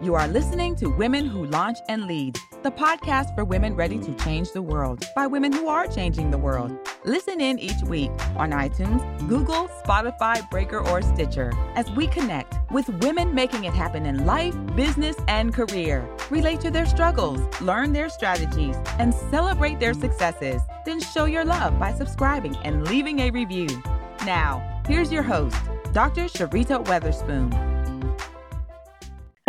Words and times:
You 0.00 0.14
are 0.14 0.28
listening 0.28 0.76
to 0.76 0.86
Women 0.86 1.26
Who 1.26 1.46
Launch 1.46 1.78
and 1.88 2.06
Lead, 2.06 2.38
the 2.62 2.70
podcast 2.70 3.34
for 3.34 3.44
women 3.44 3.74
ready 3.74 3.98
to 3.98 4.14
change 4.14 4.52
the 4.52 4.62
world 4.62 5.04
by 5.16 5.26
women 5.26 5.52
who 5.52 5.66
are 5.66 5.88
changing 5.88 6.30
the 6.30 6.38
world. 6.38 6.78
Listen 7.04 7.40
in 7.40 7.58
each 7.58 7.82
week 7.82 8.12
on 8.36 8.52
iTunes, 8.52 9.02
Google, 9.28 9.66
Spotify, 9.84 10.48
Breaker, 10.50 10.78
or 10.88 11.02
Stitcher 11.02 11.52
as 11.74 11.90
we 11.90 12.06
connect 12.06 12.54
with 12.70 12.88
women 13.02 13.34
making 13.34 13.64
it 13.64 13.74
happen 13.74 14.06
in 14.06 14.24
life, 14.24 14.54
business, 14.76 15.16
and 15.26 15.52
career. 15.52 16.08
Relate 16.30 16.60
to 16.60 16.70
their 16.70 16.86
struggles, 16.86 17.40
learn 17.60 17.92
their 17.92 18.08
strategies, 18.08 18.76
and 19.00 19.12
celebrate 19.32 19.80
their 19.80 19.94
successes. 19.94 20.62
Then 20.86 21.00
show 21.00 21.24
your 21.24 21.44
love 21.44 21.76
by 21.76 21.92
subscribing 21.92 22.56
and 22.62 22.86
leaving 22.86 23.18
a 23.18 23.30
review. 23.30 23.82
Now, 24.24 24.80
here's 24.86 25.10
your 25.10 25.24
host, 25.24 25.56
Dr. 25.92 26.26
Sharita 26.26 26.84
Weatherspoon. 26.84 27.77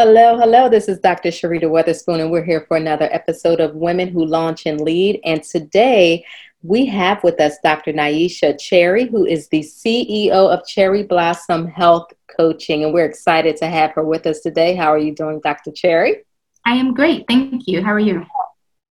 Hello, 0.02 0.38
hello. 0.38 0.70
This 0.70 0.88
is 0.88 0.98
Dr. 1.00 1.28
Sharita 1.28 1.64
Weatherspoon, 1.64 2.22
and 2.22 2.32
we're 2.32 2.42
here 2.42 2.64
for 2.70 2.78
another 2.78 3.10
episode 3.12 3.60
of 3.60 3.76
Women 3.76 4.08
Who 4.08 4.24
Launch 4.24 4.66
and 4.66 4.80
Lead. 4.80 5.20
And 5.26 5.44
today 5.44 6.24
we 6.64 6.86
have 6.86 7.22
with 7.22 7.38
us 7.42 7.58
Dr. 7.62 7.92
Niesha 7.92 8.58
Cherry, 8.58 9.08
who 9.08 9.26
is 9.26 9.50
the 9.50 9.60
CEO 9.60 10.32
of 10.32 10.66
Cherry 10.66 11.04
Blossom 11.04 11.68
Health 11.68 12.14
Coaching. 12.34 12.86
And 12.86 12.94
we're 12.94 13.04
excited 13.04 13.58
to 13.58 13.68
have 13.68 13.92
her 13.92 14.06
with 14.06 14.26
us 14.26 14.40
today. 14.40 14.74
How 14.74 14.88
are 14.88 14.98
you 14.98 15.14
doing, 15.14 15.42
Dr. 15.44 15.74
Cherry? 15.74 16.24
I 16.66 16.76
am 16.76 16.94
great. 16.94 17.26
Thank 17.28 17.68
you. 17.68 17.84
How 17.84 17.92
are 17.92 18.00
you? 18.00 18.26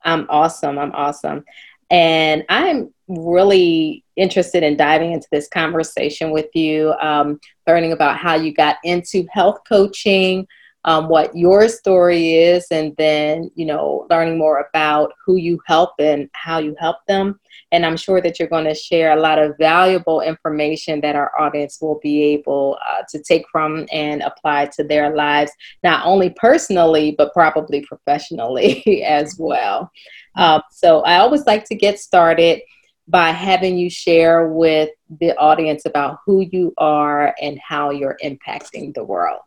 I'm 0.03 0.27
awesome. 0.29 0.79
I'm 0.79 0.93
awesome. 0.93 1.43
And 1.89 2.45
I'm 2.51 2.93
really 3.09 4.05
interested 4.17 4.63
in 4.63 4.77
diving 4.77 5.13
into 5.13 5.29
this 5.33 5.49
conversation 5.49 6.33
with 6.33 6.55
you, 6.55 6.93
um, 7.01 7.41
learning 7.67 7.93
about 7.93 8.19
how 8.19 8.35
you 8.35 8.53
got 8.53 8.77
into 8.85 9.27
health 9.33 9.61
coaching 9.67 10.47
um, 10.89 11.11
what 11.11 11.37
your 11.37 11.69
story 11.69 12.33
is, 12.33 12.67
and 12.71 12.97
then, 12.97 13.51
you 13.55 13.67
know, 13.67 14.07
learning 14.09 14.39
more 14.39 14.67
about 14.71 15.13
who 15.23 15.37
you 15.37 15.61
help 15.67 15.91
and 15.99 16.31
how 16.33 16.59
you 16.59 16.75
help 16.79 16.97
them. 17.07 17.39
And 17.73 17.85
I'm 17.85 17.99
sure 17.99 18.23
that 18.23 18.39
you're 18.39 18.49
going 18.49 18.65
to 18.65 18.75
share 18.75 19.13
a 19.13 19.21
lot 19.21 19.39
of 19.39 19.59
valuable 19.59 20.23
information 20.23 21.03
that 21.03 21.15
our 21.15 21.31
audience 21.39 21.77
will 21.83 22.01
be 22.03 22.23
able 22.23 22.79
uh, 22.89 23.03
to 23.11 23.23
take 23.23 23.45
from 23.53 23.87
and 23.93 24.23
apply 24.23 24.71
to 24.77 24.83
their 24.83 25.15
lives, 25.15 25.53
not 25.85 26.07
only 26.07 26.31
personally, 26.31 27.15
but 27.19 27.35
probably 27.35 27.83
professionally 27.83 29.03
as 29.07 29.37
well. 29.39 29.93
Um, 30.37 30.63
so 30.71 31.01
I 31.01 31.19
always 31.19 31.45
like 31.45 31.67
to 31.67 31.75
get 31.75 31.99
started 31.99 32.63
by 33.07 33.33
having 33.33 33.77
you 33.77 33.91
share 33.91 34.49
with 34.49 34.89
the 35.21 35.37
audience 35.37 35.85
about 35.85 36.21
who 36.25 36.41
you 36.51 36.73
are 36.79 37.35
and 37.43 37.59
how 37.59 37.91
you're 37.91 38.17
impacting 38.25 38.95
the 38.95 39.05
world. 39.05 39.41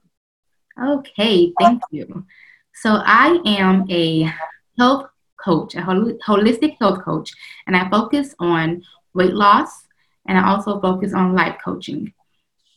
Okay, 0.79 1.53
thank 1.59 1.81
you. 1.91 2.25
So 2.73 3.01
I 3.05 3.39
am 3.45 3.85
a 3.89 4.31
health 4.77 5.07
coach, 5.43 5.75
a 5.75 5.81
holistic 5.81 6.77
health 6.79 7.03
coach, 7.03 7.31
and 7.67 7.75
I 7.75 7.89
focus 7.89 8.35
on 8.39 8.83
weight 9.13 9.33
loss 9.33 9.87
and 10.27 10.37
I 10.37 10.47
also 10.47 10.79
focus 10.79 11.13
on 11.13 11.35
life 11.35 11.57
coaching. 11.63 12.13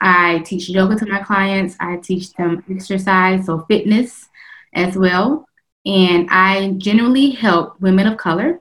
I 0.00 0.40
teach 0.40 0.68
yoga 0.68 0.96
to 0.96 1.06
my 1.06 1.20
clients, 1.20 1.76
I 1.80 1.96
teach 1.96 2.32
them 2.34 2.64
exercise, 2.70 3.46
so 3.46 3.64
fitness 3.68 4.28
as 4.74 4.96
well. 4.96 5.46
And 5.86 6.28
I 6.30 6.74
generally 6.78 7.30
help 7.30 7.80
women 7.80 8.06
of 8.06 8.16
color. 8.16 8.60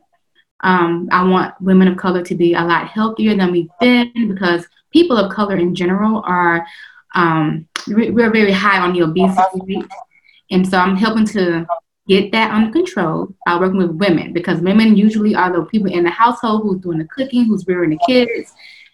Um, 0.61 1.09
I 1.11 1.27
want 1.27 1.59
women 1.59 1.87
of 1.87 1.97
color 1.97 2.23
to 2.23 2.35
be 2.35 2.53
a 2.53 2.63
lot 2.63 2.87
healthier 2.87 3.35
than 3.35 3.51
we've 3.51 3.69
been 3.79 4.29
because 4.33 4.65
people 4.91 5.17
of 5.17 5.33
color 5.33 5.57
in 5.57 5.75
general 5.75 6.21
are 6.25 6.65
um, 7.13 7.67
we're 7.87 8.31
very 8.31 8.51
high 8.51 8.79
on 8.79 8.93
the 8.93 9.01
obesity 9.01 9.59
rate. 9.65 9.91
And 10.51 10.67
so 10.67 10.77
I'm 10.77 10.95
helping 10.95 11.25
to 11.27 11.65
get 12.07 12.31
that 12.31 12.51
under 12.51 12.71
control 12.71 13.33
by 13.45 13.57
working 13.57 13.77
with 13.77 13.91
women 13.91 14.33
because 14.33 14.59
women 14.59 14.97
usually 14.97 15.35
are 15.35 15.51
the 15.51 15.65
people 15.65 15.91
in 15.91 16.03
the 16.03 16.09
household 16.09 16.63
who's 16.63 16.81
doing 16.81 16.99
the 16.99 17.07
cooking, 17.07 17.45
who's 17.45 17.65
rearing 17.67 17.91
the 17.91 17.99
kids. 18.05 18.53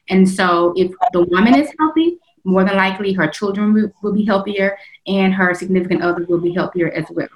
And 0.10 0.28
so 0.28 0.74
if 0.76 0.92
the 1.14 1.24
woman 1.24 1.56
is 1.56 1.72
healthy, 1.80 2.18
more 2.44 2.64
than 2.64 2.78
likely 2.78 3.14
her 3.14 3.28
children 3.28 3.92
will, 4.02 4.14
be 4.14 4.26
healthier 4.26 4.78
and 5.08 5.34
her 5.34 5.54
significant 5.54 6.02
other 6.02 6.26
will 6.28 6.40
be 6.40 6.54
healthier 6.54 6.90
as 6.92 7.06
well. 7.10 7.28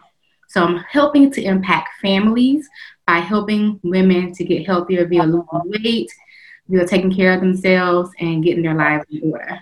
So 0.47 0.63
I'm 0.63 0.77
helping 0.77 1.31
to 1.31 1.43
impact 1.43 1.89
families 2.01 2.67
by 3.05 3.17
helping 3.17 3.79
women 3.83 4.33
to 4.33 4.43
get 4.43 4.65
healthier 4.65 5.05
via 5.07 5.23
losing 5.23 5.47
weight, 5.65 6.11
via 6.67 6.87
taking 6.87 7.13
care 7.13 7.33
of 7.33 7.41
themselves 7.41 8.11
and 8.19 8.43
getting 8.43 8.63
their 8.63 8.75
lives 8.75 9.05
in 9.09 9.31
order. 9.31 9.59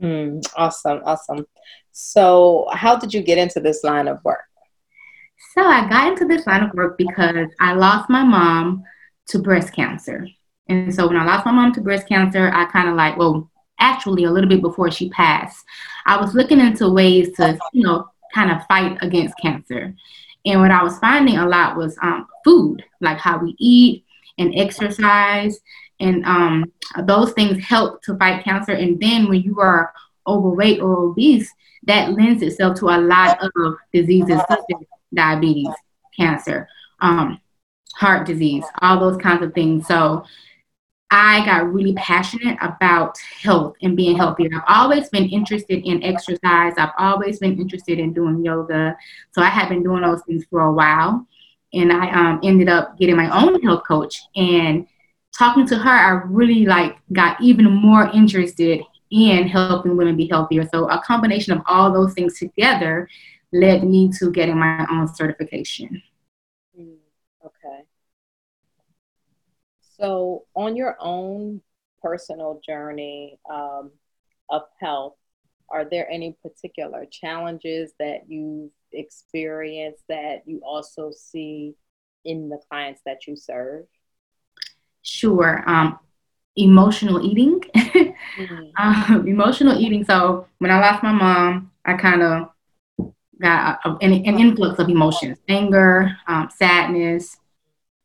Mm, 0.00 0.44
awesome, 0.56 1.00
awesome. 1.04 1.46
So, 1.92 2.66
how 2.72 2.96
did 2.96 3.12
you 3.12 3.22
get 3.22 3.38
into 3.38 3.60
this 3.60 3.84
line 3.84 4.08
of 4.08 4.24
work? 4.24 4.44
So, 5.54 5.62
I 5.62 5.88
got 5.88 6.08
into 6.08 6.26
this 6.26 6.46
line 6.46 6.62
of 6.62 6.72
work 6.72 6.96
because 6.96 7.48
I 7.60 7.74
lost 7.74 8.08
my 8.08 8.24
mom 8.24 8.84
to 9.28 9.38
breast 9.38 9.74
cancer. 9.74 10.26
And 10.68 10.94
so, 10.94 11.06
when 11.06 11.16
I 11.16 11.24
lost 11.24 11.44
my 11.44 11.52
mom 11.52 11.72
to 11.74 11.80
breast 11.80 12.08
cancer, 12.08 12.50
I 12.52 12.64
kind 12.66 12.88
of 12.88 12.94
like, 12.94 13.18
well, 13.18 13.50
actually, 13.78 14.24
a 14.24 14.30
little 14.30 14.48
bit 14.48 14.62
before 14.62 14.90
she 14.90 15.10
passed, 15.10 15.64
I 16.06 16.18
was 16.18 16.34
looking 16.34 16.60
into 16.60 16.90
ways 16.90 17.32
to, 17.36 17.58
you 17.72 17.82
know, 17.82 18.08
kind 18.34 18.50
of 18.50 18.64
fight 18.66 18.96
against 19.02 19.38
cancer. 19.42 19.94
And 20.46 20.60
what 20.60 20.70
I 20.70 20.82
was 20.82 20.98
finding 20.98 21.36
a 21.36 21.46
lot 21.46 21.76
was 21.76 21.96
um, 22.02 22.26
food, 22.44 22.82
like 23.00 23.18
how 23.18 23.38
we 23.38 23.54
eat 23.58 24.04
and 24.38 24.54
exercise 24.56 25.60
and 26.02 26.24
um, 26.24 26.72
those 27.04 27.32
things 27.32 27.64
help 27.64 28.02
to 28.02 28.16
fight 28.16 28.44
cancer. 28.44 28.72
And 28.72 29.00
then 29.00 29.28
when 29.28 29.40
you 29.42 29.60
are 29.60 29.92
overweight 30.26 30.80
or 30.80 30.96
obese, 30.96 31.50
that 31.84 32.12
lends 32.12 32.42
itself 32.42 32.78
to 32.78 32.88
a 32.88 32.98
lot 32.98 33.38
of 33.42 33.74
diseases 33.92 34.40
such 34.48 34.60
as 34.74 34.86
diabetes, 35.14 35.72
cancer, 36.16 36.68
um, 37.00 37.40
heart 37.94 38.26
disease, 38.26 38.64
all 38.80 38.98
those 38.98 39.16
kinds 39.16 39.42
of 39.42 39.54
things. 39.54 39.86
So 39.86 40.24
I 41.10 41.44
got 41.44 41.72
really 41.72 41.92
passionate 41.94 42.56
about 42.62 43.18
health 43.42 43.74
and 43.82 43.96
being 43.96 44.16
healthier. 44.16 44.48
I've 44.54 44.82
always 44.82 45.08
been 45.10 45.28
interested 45.28 45.86
in 45.86 46.02
exercise. 46.02 46.72
I've 46.78 46.94
always 46.98 47.38
been 47.38 47.60
interested 47.60 47.98
in 47.98 48.14
doing 48.14 48.44
yoga. 48.44 48.96
So 49.32 49.42
I 49.42 49.50
had 49.50 49.68
been 49.68 49.82
doing 49.82 50.02
those 50.02 50.22
things 50.22 50.44
for 50.48 50.60
a 50.60 50.72
while. 50.72 51.26
And 51.74 51.92
I 51.92 52.10
um, 52.10 52.40
ended 52.42 52.68
up 52.68 52.98
getting 52.98 53.16
my 53.16 53.28
own 53.42 53.60
health 53.62 53.82
coach. 53.86 54.22
And 54.36 54.86
talking 55.36 55.66
to 55.66 55.78
her, 55.78 55.90
I 55.90 56.22
really 56.26 56.66
like 56.66 56.96
got 57.12 57.40
even 57.40 57.70
more 57.70 58.10
interested 58.10 58.82
in 59.10 59.46
helping 59.46 59.96
women 59.96 60.16
be 60.16 60.26
healthier. 60.26 60.66
So 60.72 60.88
a 60.88 61.02
combination 61.02 61.52
of 61.52 61.62
all 61.66 61.92
those 61.92 62.14
things 62.14 62.38
together 62.38 63.08
led 63.52 63.84
me 63.84 64.10
to 64.18 64.30
getting 64.30 64.58
my 64.58 64.86
own 64.90 65.12
certification. 65.14 66.02
Mm, 66.78 66.96
okay. 67.44 67.84
So 69.80 70.44
on 70.54 70.76
your 70.76 70.96
own 70.98 71.60
personal 72.02 72.60
journey 72.66 73.38
um, 73.50 73.90
of 74.50 74.62
health, 74.80 75.14
are 75.68 75.84
there 75.84 76.10
any 76.10 76.36
particular 76.42 77.06
challenges 77.10 77.92
that 77.98 78.22
you've 78.28 78.70
experienced 78.92 80.02
that 80.08 80.42
you 80.46 80.60
also 80.64 81.10
see 81.10 81.74
in 82.24 82.48
the 82.48 82.58
clients 82.68 83.00
that 83.06 83.26
you 83.26 83.36
serve? 83.36 83.84
Sure. 85.02 85.62
Um, 85.66 85.98
emotional 86.56 87.24
eating. 87.24 87.60
mm-hmm. 87.74 88.64
um, 89.12 89.26
emotional 89.26 89.78
eating. 89.78 90.04
So 90.04 90.46
when 90.58 90.70
I 90.70 90.80
lost 90.80 91.02
my 91.02 91.12
mom, 91.12 91.70
I 91.84 91.94
kind 91.94 92.22
of 92.22 92.48
got 93.40 93.80
a, 93.84 93.90
an, 94.00 94.12
an, 94.12 94.38
influx 94.38 94.78
of 94.78 94.88
emotions 94.88 95.38
anger, 95.48 96.16
um, 96.28 96.48
sadness, 96.54 97.36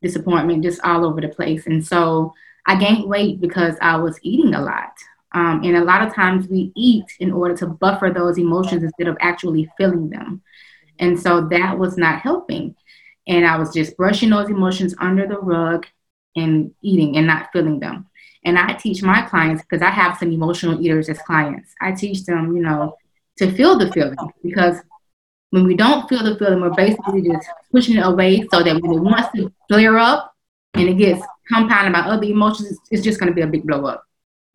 disappointment, 0.02 0.64
just 0.64 0.80
all 0.82 1.04
over 1.04 1.20
the 1.20 1.28
place. 1.28 1.66
And 1.66 1.86
so 1.86 2.34
I 2.66 2.76
gained 2.76 3.08
weight 3.08 3.40
because 3.40 3.76
I 3.80 3.96
was 3.96 4.18
eating 4.22 4.54
a 4.54 4.60
lot. 4.60 4.92
Um, 5.32 5.62
and 5.62 5.76
a 5.76 5.84
lot 5.84 6.06
of 6.06 6.14
times 6.14 6.48
we 6.48 6.72
eat 6.74 7.04
in 7.20 7.32
order 7.32 7.56
to 7.58 7.66
buffer 7.66 8.10
those 8.10 8.38
emotions 8.38 8.82
instead 8.82 9.08
of 9.08 9.16
actually 9.20 9.70
feeling 9.76 10.08
them. 10.10 10.42
And 10.98 11.20
so 11.20 11.46
that 11.48 11.78
was 11.78 11.96
not 11.96 12.20
helping. 12.20 12.74
And 13.26 13.46
I 13.46 13.58
was 13.58 13.72
just 13.72 13.96
brushing 13.96 14.30
those 14.30 14.48
emotions 14.48 14.94
under 14.98 15.26
the 15.26 15.38
rug 15.38 15.86
and 16.36 16.72
eating 16.82 17.16
and 17.16 17.26
not 17.26 17.50
feeling 17.52 17.80
them. 17.80 18.06
And 18.44 18.58
I 18.58 18.74
teach 18.74 19.02
my 19.02 19.22
clients 19.22 19.62
because 19.62 19.82
I 19.82 19.90
have 19.90 20.18
some 20.18 20.32
emotional 20.32 20.80
eaters 20.80 21.08
as 21.08 21.18
clients. 21.18 21.74
I 21.80 21.92
teach 21.92 22.24
them, 22.24 22.56
you 22.56 22.62
know, 22.62 22.96
to 23.38 23.50
feel 23.52 23.78
the 23.78 23.90
feeling 23.92 24.16
because 24.42 24.76
when 25.50 25.64
we 25.64 25.74
don't 25.74 26.08
feel 26.08 26.22
the 26.22 26.36
feeling, 26.36 26.60
we're 26.60 26.74
basically 26.74 27.22
just 27.22 27.48
pushing 27.72 27.96
it 27.96 28.06
away 28.06 28.46
so 28.52 28.62
that 28.62 28.80
when 28.80 28.92
it 28.92 29.00
wants 29.00 29.28
to 29.34 29.52
flare 29.68 29.98
up 29.98 30.34
and 30.74 30.88
it 30.88 30.98
gets 30.98 31.24
compounded 31.48 31.92
by 31.92 32.00
other 32.00 32.24
emotions, 32.24 32.78
it's 32.90 33.02
just 33.02 33.18
going 33.18 33.30
to 33.30 33.34
be 33.34 33.42
a 33.42 33.46
big 33.46 33.66
blow 33.66 33.86
up 33.86 34.04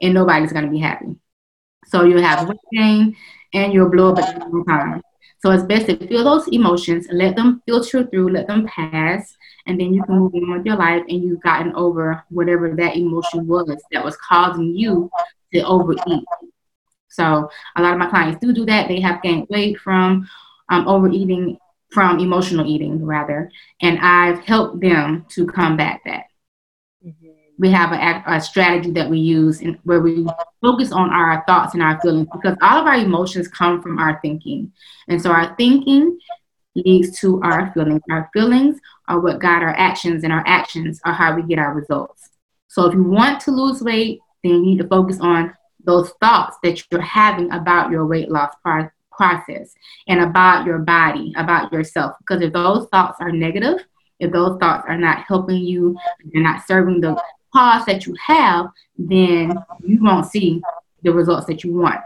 and 0.02 0.14
nobody's 0.14 0.54
going 0.54 0.66
to 0.66 0.72
be 0.72 0.80
happy. 0.80 1.16
So 1.88 2.04
you'll 2.04 2.22
have 2.22 2.48
weight 2.48 2.58
gain 2.72 3.16
and 3.54 3.74
you'll 3.74 3.90
blow 3.90 4.12
up 4.12 4.20
at 4.20 4.36
the 4.36 4.42
same 4.42 4.66
time. 4.66 5.02
So 5.44 5.52
it's 5.52 5.64
best 5.64 5.88
to 5.88 5.98
feel 6.08 6.24
those 6.24 6.48
emotions, 6.48 7.06
let 7.12 7.36
them 7.36 7.62
filter 7.66 8.08
through, 8.08 8.30
let 8.32 8.48
them 8.48 8.66
pass, 8.66 9.36
and 9.68 9.78
then 9.78 9.94
you 9.94 10.02
can 10.04 10.18
move 10.18 10.34
on 10.36 10.50
with 10.54 10.66
your 10.66 10.78
life 10.78 11.04
and 11.10 11.22
you've 11.22 11.42
gotten 11.42 11.76
over 11.76 12.24
whatever 12.30 12.74
that 12.74 12.96
emotion 12.96 13.46
was 13.46 13.68
that 13.92 14.06
was 14.06 14.16
causing 14.26 14.74
you 14.74 15.12
to 15.54 15.60
overeat. 15.64 16.24
So 17.10 17.50
a 17.76 17.82
lot 17.82 17.92
of 17.92 18.00
my 18.00 18.10
clients 18.10 18.40
do 18.40 18.54
do 18.54 18.66
that. 18.68 18.88
They 18.88 19.02
have 19.02 19.22
gained 19.22 19.48
weight 19.50 19.78
from 19.82 20.30
um, 20.70 20.88
overeating, 20.88 21.58
from 21.92 22.20
emotional 22.20 22.66
eating 22.66 23.04
rather, 23.06 23.52
and 23.82 24.00
I've 24.00 24.40
helped 24.46 24.80
them 24.80 25.26
to 25.32 25.46
combat 25.46 26.00
that. 26.06 26.24
We 27.60 27.70
have 27.70 27.92
a, 27.92 28.36
a, 28.36 28.42
strategy 28.42 28.92
that 28.92 29.10
we 29.10 29.20
use 29.20 29.62
in, 29.62 29.78
where 29.84 30.02
we 30.02 30.26
focus 30.62 30.92
on 30.92 31.12
our 31.12 31.44
thoughts 31.46 31.76
and 31.76 31.84
our 31.84 32.00
feelings 32.02 32.28
because 32.34 32.58
all 32.62 32.82
of 32.82 32.88
our 32.88 32.96
emotions 32.96 33.48
come 33.48 33.82
from 33.82 34.00
our 34.00 34.20
thinking, 34.22 34.72
and 35.08 35.22
so 35.22 35.30
our 35.32 35.56
thinking 35.56 36.18
leads 36.76 37.20
to 37.20 37.42
our 37.44 37.72
feelings. 37.74 38.02
Our 38.10 38.30
feelings 38.34 38.80
are 39.08 39.20
what 39.20 39.40
guide 39.40 39.62
our 39.62 39.76
actions, 39.78 40.24
and 40.24 40.34
our 40.34 40.44
actions 40.48 41.00
are 41.06 41.14
how 41.14 41.36
we 41.36 41.44
get 41.44 41.60
our 41.60 41.74
results. 41.74 42.30
So 42.70 42.88
if 42.88 42.96
you 42.96 43.04
want 43.04 43.40
to 43.42 43.52
lose 43.52 43.82
weight, 43.82 44.20
then 44.44 44.54
you 44.54 44.62
need 44.62 44.78
to 44.80 44.88
focus 44.88 45.20
on 45.20 45.54
those 45.84 46.12
thoughts 46.22 46.58
that 46.64 46.84
you're 46.90 47.02
having 47.02 47.52
about 47.52 47.92
your 47.92 48.08
weight 48.08 48.32
loss 48.32 48.54
pro- 48.64 48.90
process 49.12 49.74
and 50.08 50.22
about 50.22 50.66
your 50.66 50.80
body, 50.80 51.34
about 51.38 51.72
yourself. 51.72 52.16
Because 52.20 52.42
if 52.42 52.54
those 52.54 52.88
thoughts 52.88 53.18
are 53.20 53.32
negative, 53.32 53.86
if 54.20 54.32
those 54.32 54.58
thoughts 54.60 54.86
are 54.88 54.98
not 54.98 55.26
helping 55.28 55.58
you, 55.58 55.98
they're 56.32 56.42
not 56.42 56.66
serving 56.66 57.02
the 57.02 57.22
cause 57.54 57.86
that 57.86 58.06
you 58.06 58.16
have, 58.26 58.68
then 58.98 59.58
you 59.84 60.04
won't 60.04 60.26
see 60.26 60.62
the 61.04 61.12
results 61.14 61.46
that 61.48 61.64
you 61.64 61.74
want. 61.74 62.02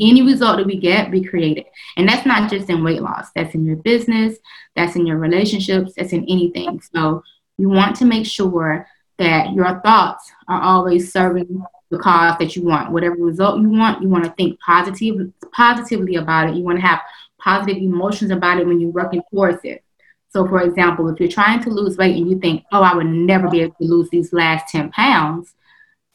Any 0.00 0.22
result 0.22 0.58
that 0.58 0.66
we 0.66 0.76
get, 0.76 1.10
we 1.10 1.24
create 1.24 1.58
it. 1.58 1.66
And 1.96 2.08
that's 2.08 2.26
not 2.26 2.50
just 2.50 2.70
in 2.70 2.84
weight 2.84 3.02
loss, 3.02 3.30
that's 3.34 3.54
in 3.54 3.64
your 3.64 3.76
business, 3.76 4.36
that's 4.76 4.96
in 4.96 5.06
your 5.06 5.18
relationships, 5.18 5.92
that's 5.96 6.12
in 6.12 6.24
anything. 6.28 6.80
So 6.94 7.22
you 7.58 7.68
want 7.68 7.96
to 7.96 8.04
make 8.04 8.26
sure 8.26 8.86
that 9.18 9.52
your 9.52 9.80
thoughts 9.80 10.30
are 10.48 10.62
always 10.62 11.12
serving 11.12 11.62
the 11.90 11.98
cause 11.98 12.38
that 12.38 12.56
you 12.56 12.64
want. 12.64 12.92
Whatever 12.92 13.16
result 13.16 13.60
you 13.60 13.68
want, 13.68 14.00
you 14.00 14.08
want 14.08 14.24
to 14.24 14.30
think 14.32 14.58
positive, 14.60 15.32
positively 15.52 16.16
about 16.16 16.48
it. 16.48 16.56
You 16.56 16.62
want 16.62 16.78
to 16.78 16.86
have 16.86 17.00
positive 17.38 17.82
emotions 17.82 18.30
about 18.30 18.58
it 18.58 18.66
when 18.66 18.80
you're 18.80 18.90
working 18.90 19.22
towards 19.30 19.58
it. 19.64 19.82
So, 20.30 20.46
for 20.46 20.60
example, 20.62 21.08
if 21.08 21.18
you're 21.18 21.28
trying 21.28 21.62
to 21.64 21.70
lose 21.70 21.96
weight 21.96 22.16
and 22.16 22.30
you 22.30 22.38
think, 22.38 22.64
oh, 22.72 22.82
I 22.82 22.94
would 22.94 23.06
never 23.06 23.48
be 23.48 23.62
able 23.62 23.74
to 23.74 23.84
lose 23.84 24.08
these 24.10 24.32
last 24.32 24.70
10 24.70 24.90
pounds, 24.92 25.54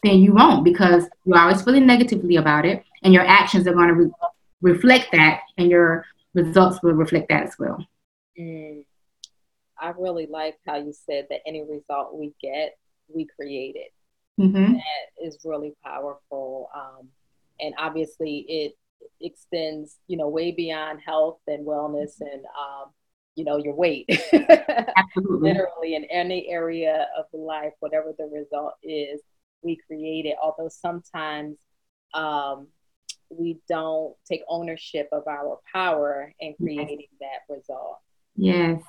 then 0.02 0.20
you 0.20 0.32
won't 0.32 0.64
because 0.64 1.04
you're 1.24 1.38
always 1.38 1.62
feeling 1.62 1.86
negatively 1.86 2.36
about 2.36 2.64
it 2.64 2.82
and 3.02 3.12
your 3.12 3.26
actions 3.26 3.66
are 3.66 3.74
going 3.74 3.88
to 3.88 3.94
re- 3.94 4.10
reflect 4.62 5.08
that 5.12 5.40
and 5.58 5.70
your 5.70 6.06
results 6.32 6.82
will 6.82 6.94
reflect 6.94 7.28
that 7.28 7.42
as 7.42 7.58
well. 7.58 7.84
Mm. 8.38 8.84
I 9.78 9.90
really 9.98 10.26
like 10.26 10.56
how 10.66 10.76
you 10.76 10.92
said 10.92 11.26
that 11.28 11.40
any 11.46 11.62
result 11.62 12.14
we 12.14 12.32
get, 12.40 12.78
we 13.08 13.26
create 13.26 13.76
it. 13.76 13.92
Mm-hmm. 14.40 14.74
That 14.74 15.26
is 15.26 15.38
really 15.44 15.74
powerful. 15.84 16.70
Um, 16.74 17.08
and 17.60 17.74
obviously, 17.78 18.46
it 18.48 18.78
extends, 19.20 19.96
you 20.06 20.16
know, 20.16 20.28
way 20.28 20.52
beyond 20.52 21.00
health 21.04 21.40
and 21.46 21.66
wellness 21.66 22.20
and, 22.20 22.44
um, 22.44 22.90
you 23.36 23.44
know, 23.44 23.58
your 23.58 23.74
weight. 23.74 24.06
Absolutely. 24.32 25.52
Literally, 25.52 25.94
in 25.94 26.04
any 26.06 26.48
area 26.48 27.06
of 27.16 27.26
life, 27.32 27.72
whatever 27.80 28.12
the 28.18 28.24
result 28.24 28.74
is, 28.82 29.20
we 29.62 29.78
create 29.86 30.24
it. 30.24 30.36
Although 30.42 30.70
sometimes 30.70 31.56
um, 32.14 32.66
we 33.28 33.58
don't 33.68 34.14
take 34.28 34.40
ownership 34.48 35.08
of 35.12 35.22
our 35.28 35.60
power 35.72 36.32
in 36.40 36.54
creating 36.54 37.06
yes. 37.20 37.30
that 37.48 37.54
result. 37.54 37.98
Yes, 38.36 38.82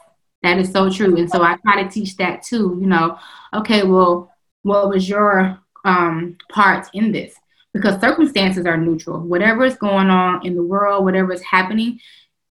that 0.43 0.57
is 0.57 0.71
so 0.71 0.89
true. 0.89 1.17
And 1.17 1.29
so 1.29 1.43
I 1.43 1.57
try 1.57 1.83
to 1.83 1.89
teach 1.89 2.15
that 2.17 2.41
too. 2.41 2.77
You 2.79 2.87
know, 2.87 3.19
okay, 3.53 3.83
well, 3.83 4.31
what 4.63 4.89
was 4.89 5.09
your 5.09 5.59
um, 5.83 6.37
part 6.51 6.87
in 6.93 7.11
this? 7.11 7.35
Because 7.73 7.99
circumstances 7.99 8.65
are 8.65 8.77
neutral. 8.77 9.19
Whatever 9.19 9.65
is 9.65 9.75
going 9.75 10.09
on 10.09 10.45
in 10.45 10.55
the 10.55 10.63
world, 10.63 11.03
whatever 11.03 11.33
is 11.33 11.43
happening, 11.43 11.99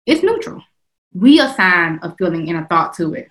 it's 0.06 0.24
neutral. 0.24 0.64
We 1.14 1.40
assign 1.40 2.00
a 2.02 2.16
feeling 2.16 2.50
and 2.50 2.60
a 2.60 2.68
thought 2.68 2.94
to 2.96 3.14
it. 3.14 3.28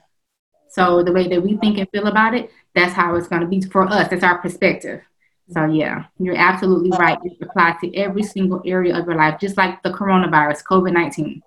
So 0.69 1.03
the 1.03 1.12
way 1.12 1.29
that 1.29 1.43
we 1.43 1.56
think 1.56 1.79
and 1.79 1.88
feel 1.91 2.06
about 2.06 2.35
it, 2.35 2.50
that's 2.75 2.93
how 2.93 3.15
it's 3.17 3.29
going 3.29 3.43
to 3.43 3.49
be 3.49 3.61
for 3.62 3.85
us. 3.85 4.09
That's 4.09 4.23
our 4.23 4.38
perspective. 4.38 5.03
So 5.50 5.65
yeah, 5.65 6.05
you're 6.19 6.37
absolutely 6.37 6.91
right. 6.97 7.19
It 7.25 7.38
applies 7.41 7.75
to 7.81 7.94
every 7.97 8.23
single 8.23 8.62
area 8.65 8.97
of 8.97 9.06
your 9.06 9.17
life, 9.17 9.41
just 9.41 9.56
like 9.56 9.82
the 9.82 9.91
coronavirus, 9.91 10.62
COVID 10.65 10.93
nineteen. 10.93 11.43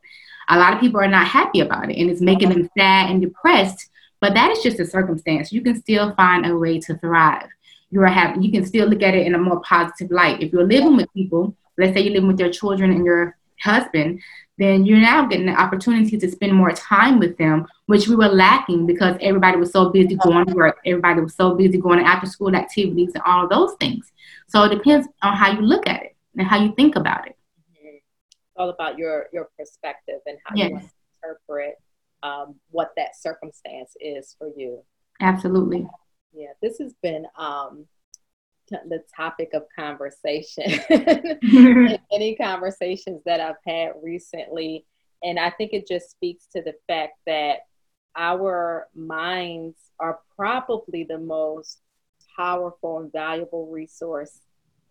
A 0.50 0.60
lot 0.60 0.74
of 0.74 0.82
people 0.82 1.00
are 1.00 1.08
not 1.08 1.26
happy 1.26 1.62
about 1.62 1.90
it, 1.90 1.98
and 1.98 2.10
it's 2.10 2.20
making 2.20 2.50
them 2.50 2.70
sad 2.78 3.10
and 3.10 3.22
depressed 3.22 3.90
but 4.24 4.36
that 4.36 4.52
is 4.52 4.64
just 4.64 4.80
a 4.80 4.86
circumstance. 4.86 5.52
You 5.52 5.62
can 5.62 5.76
still 5.82 6.16
find 6.16 6.46
a 6.46 6.58
way 6.58 6.80
to 6.80 6.98
thrive. 7.00 7.50
You 7.92 8.02
are 8.04 8.08
having, 8.08 8.42
you 8.42 8.54
can 8.54 8.66
still 8.66 8.88
look 8.88 9.04
at 9.04 9.16
it 9.16 9.28
in 9.28 9.36
a 9.36 9.38
more 9.38 9.60
positive 9.60 10.12
light. 10.12 10.42
If 10.42 10.54
you're 10.54 10.66
living 10.66 10.96
with 10.96 11.12
people, 11.14 11.58
let's 11.78 11.94
say 11.94 12.04
you're 12.04 12.14
living 12.14 12.30
with 12.30 12.40
your 12.40 12.50
children 12.50 12.92
and 12.92 13.04
your 13.04 13.36
husband, 13.60 14.22
then 14.58 14.86
you're 14.86 15.00
now 15.00 15.26
getting 15.26 15.48
the 15.48 15.60
opportunity 15.60 16.18
to 16.18 16.30
spend 16.30 16.54
more 16.54 16.72
time 16.72 17.20
with 17.20 17.38
them, 17.38 17.66
which 17.88 18.08
we 18.08 18.16
were 18.16 18.28
lacking 18.28 18.86
because 18.86 19.18
everybody 19.20 19.58
was 19.58 19.72
so 19.72 19.90
busy 19.90 20.16
going 20.16 20.46
to 20.46 20.54
work, 20.54 20.80
everybody 20.86 21.22
was 21.22 21.36
so 21.36 21.56
busy 21.56 21.78
going 21.78 22.00
to 22.00 22.06
after 22.06 22.28
school 22.28 22.56
activities 22.56 23.12
and 23.16 23.24
all 23.26 23.48
those 23.48 23.74
things. 23.80 24.12
So 24.48 24.64
it 24.64 24.70
depends 24.70 25.08
on 25.24 25.36
how 25.36 25.52
you 25.52 25.62
look 25.62 25.88
at 25.88 26.04
it 26.04 26.16
and 26.38 26.48
how 26.48 26.62
you 26.62 26.74
think 26.76 26.96
about 26.96 27.28
it. 27.28 27.36
Mm-hmm. 27.72 27.96
It's 27.96 28.56
all 28.56 28.70
about 28.70 28.98
your 28.98 29.28
your 29.34 29.50
perspective 29.58 30.20
and 30.28 30.38
how 30.46 30.56
yes. 30.56 30.70
you 30.70 30.90
interpret 31.24 31.76
um, 32.22 32.56
what 32.70 32.92
that 32.96 33.20
circumstance 33.20 33.96
is 34.00 34.36
for 34.38 34.50
you. 34.56 34.84
Absolutely. 35.20 35.88
Yeah, 36.32 36.54
this 36.62 36.78
has 36.80 36.94
been 37.02 37.26
um, 37.38 37.86
the 38.70 39.04
topic 39.16 39.50
of 39.54 39.64
conversation. 39.76 40.80
Any 42.12 42.36
conversations 42.36 43.22
that 43.26 43.40
I've 43.40 43.56
had 43.66 43.94
recently. 44.02 44.86
And 45.24 45.40
I 45.40 45.50
think 45.52 45.74
it 45.74 45.88
just 45.88 46.12
speaks 46.12 46.48
to 46.54 46.62
the 46.62 46.74
fact 46.88 47.14
that 47.26 47.60
our 48.16 48.88
minds 48.96 49.78
are 50.00 50.20
probably 50.36 51.04
the 51.04 51.18
most 51.18 51.80
powerful 52.36 53.00
and 53.00 53.12
valuable 53.12 53.68
resource 53.68 54.40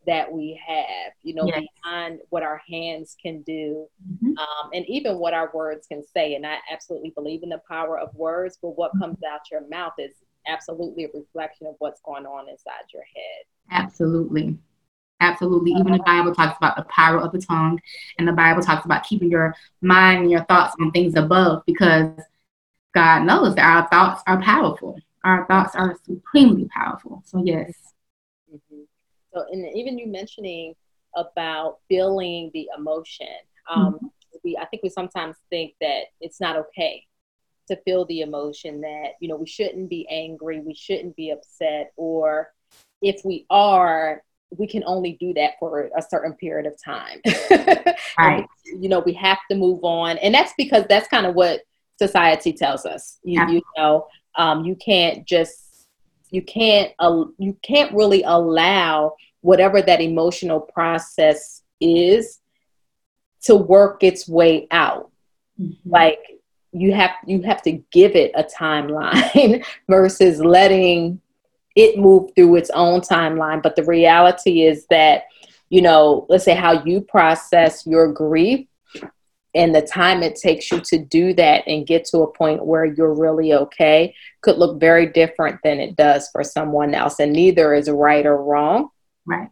that 0.06 0.32
we 0.32 0.60
have, 0.66 1.12
you 1.22 1.34
know, 1.34 1.46
yes. 1.46 1.62
beyond 1.84 2.18
what 2.30 2.42
our 2.42 2.60
hands 2.68 3.16
can 3.22 3.42
do, 3.42 3.86
mm-hmm. 4.10 4.36
um, 4.36 4.70
and 4.72 4.84
even 4.88 5.18
what 5.18 5.32
our 5.32 5.50
words 5.54 5.86
can 5.86 6.02
say. 6.04 6.34
And 6.34 6.44
I 6.44 6.56
absolutely 6.70 7.10
believe 7.10 7.44
in 7.44 7.50
the 7.50 7.62
power 7.68 7.98
of 7.98 8.12
words, 8.14 8.58
but 8.60 8.70
what 8.70 8.90
comes 8.98 9.18
out 9.22 9.40
your 9.50 9.66
mouth 9.68 9.92
is 9.98 10.16
absolutely 10.46 11.04
a 11.04 11.08
reflection 11.14 11.66
of 11.66 11.74
what's 11.78 12.00
going 12.02 12.26
on 12.26 12.48
inside 12.48 12.84
your 12.92 13.02
head. 13.02 13.44
Absolutely. 13.70 14.58
Absolutely. 15.20 15.70
Even 15.72 15.92
the 15.92 16.02
Bible 16.04 16.34
talks 16.34 16.56
about 16.56 16.76
the 16.76 16.82
power 16.84 17.20
of 17.20 17.30
the 17.30 17.40
tongue, 17.40 17.80
and 18.18 18.26
the 18.26 18.32
Bible 18.32 18.60
talks 18.60 18.84
about 18.84 19.04
keeping 19.04 19.30
your 19.30 19.54
mind 19.80 20.22
and 20.22 20.30
your 20.30 20.44
thoughts 20.44 20.74
on 20.80 20.90
things 20.90 21.14
above 21.14 21.62
because 21.64 22.20
God 22.92 23.24
knows 23.24 23.54
that 23.54 23.64
our 23.64 23.88
thoughts 23.88 24.22
are 24.26 24.42
powerful. 24.42 24.98
Our 25.24 25.46
thoughts 25.46 25.76
are 25.76 25.96
supremely 26.04 26.68
powerful. 26.74 27.22
So, 27.24 27.40
yes. 27.44 27.72
Mm-hmm. 28.52 28.82
So, 29.32 29.44
and 29.52 29.64
even 29.76 29.96
you 29.96 30.08
mentioning 30.08 30.74
about 31.14 31.78
feeling 31.88 32.50
the 32.52 32.68
emotion, 32.76 33.28
um, 33.70 33.94
mm-hmm. 33.94 34.06
we 34.42 34.56
I 34.56 34.66
think 34.66 34.82
we 34.82 34.88
sometimes 34.88 35.36
think 35.50 35.74
that 35.80 36.06
it's 36.20 36.40
not 36.40 36.56
okay 36.56 37.06
to 37.74 37.82
feel 37.82 38.04
the 38.06 38.20
emotion 38.20 38.80
that 38.82 39.12
you 39.20 39.28
know 39.28 39.36
we 39.36 39.46
shouldn't 39.46 39.88
be 39.88 40.06
angry, 40.08 40.60
we 40.60 40.74
shouldn't 40.74 41.16
be 41.16 41.30
upset, 41.30 41.92
or 41.96 42.52
if 43.00 43.24
we 43.24 43.46
are, 43.50 44.22
we 44.50 44.66
can 44.66 44.84
only 44.86 45.16
do 45.20 45.34
that 45.34 45.52
for 45.58 45.90
a 45.96 46.02
certain 46.02 46.34
period 46.34 46.66
of 46.66 46.82
time. 46.82 47.20
right. 48.18 48.46
you 48.64 48.88
know, 48.88 49.00
we 49.00 49.12
have 49.14 49.38
to 49.50 49.56
move 49.56 49.80
on, 49.82 50.18
and 50.18 50.34
that's 50.34 50.52
because 50.56 50.84
that's 50.88 51.08
kind 51.08 51.26
of 51.26 51.34
what 51.34 51.60
society 51.98 52.52
tells 52.52 52.86
us. 52.86 53.18
You, 53.24 53.40
yeah. 53.40 53.48
you 53.48 53.62
know, 53.76 54.06
um, 54.36 54.64
you 54.64 54.76
can't 54.76 55.26
just 55.26 55.86
you 56.30 56.42
can't 56.42 56.92
uh, 56.98 57.24
you 57.38 57.56
can't 57.62 57.94
really 57.94 58.22
allow 58.22 59.16
whatever 59.40 59.82
that 59.82 60.00
emotional 60.00 60.60
process 60.60 61.62
is 61.80 62.38
to 63.42 63.56
work 63.56 64.02
its 64.02 64.28
way 64.28 64.66
out 64.70 65.10
mm-hmm. 65.60 65.90
like 65.90 66.20
you 66.72 66.92
have 66.92 67.10
you 67.26 67.42
have 67.42 67.62
to 67.62 67.72
give 67.92 68.16
it 68.16 68.32
a 68.34 68.44
timeline 68.44 69.64
versus 69.88 70.40
letting 70.40 71.20
it 71.76 71.98
move 71.98 72.30
through 72.34 72.56
its 72.56 72.70
own 72.70 73.00
timeline. 73.00 73.62
But 73.62 73.76
the 73.76 73.84
reality 73.84 74.62
is 74.62 74.86
that 74.90 75.24
you 75.68 75.82
know 75.82 76.26
let's 76.28 76.44
say 76.44 76.54
how 76.54 76.84
you 76.84 77.00
process 77.00 77.86
your 77.86 78.12
grief 78.12 78.66
and 79.54 79.74
the 79.74 79.82
time 79.82 80.22
it 80.22 80.36
takes 80.36 80.70
you 80.70 80.80
to 80.80 80.98
do 80.98 81.34
that 81.34 81.64
and 81.66 81.86
get 81.86 82.06
to 82.06 82.20
a 82.20 82.32
point 82.32 82.64
where 82.64 82.86
you're 82.86 83.14
really 83.14 83.52
okay 83.52 84.14
could 84.40 84.56
look 84.56 84.80
very 84.80 85.06
different 85.06 85.60
than 85.62 85.78
it 85.78 85.94
does 85.94 86.28
for 86.32 86.42
someone 86.42 86.94
else. 86.94 87.20
And 87.20 87.32
neither 87.32 87.74
is 87.74 87.90
right 87.90 88.24
or 88.24 88.42
wrong. 88.42 88.88
Right. 89.26 89.50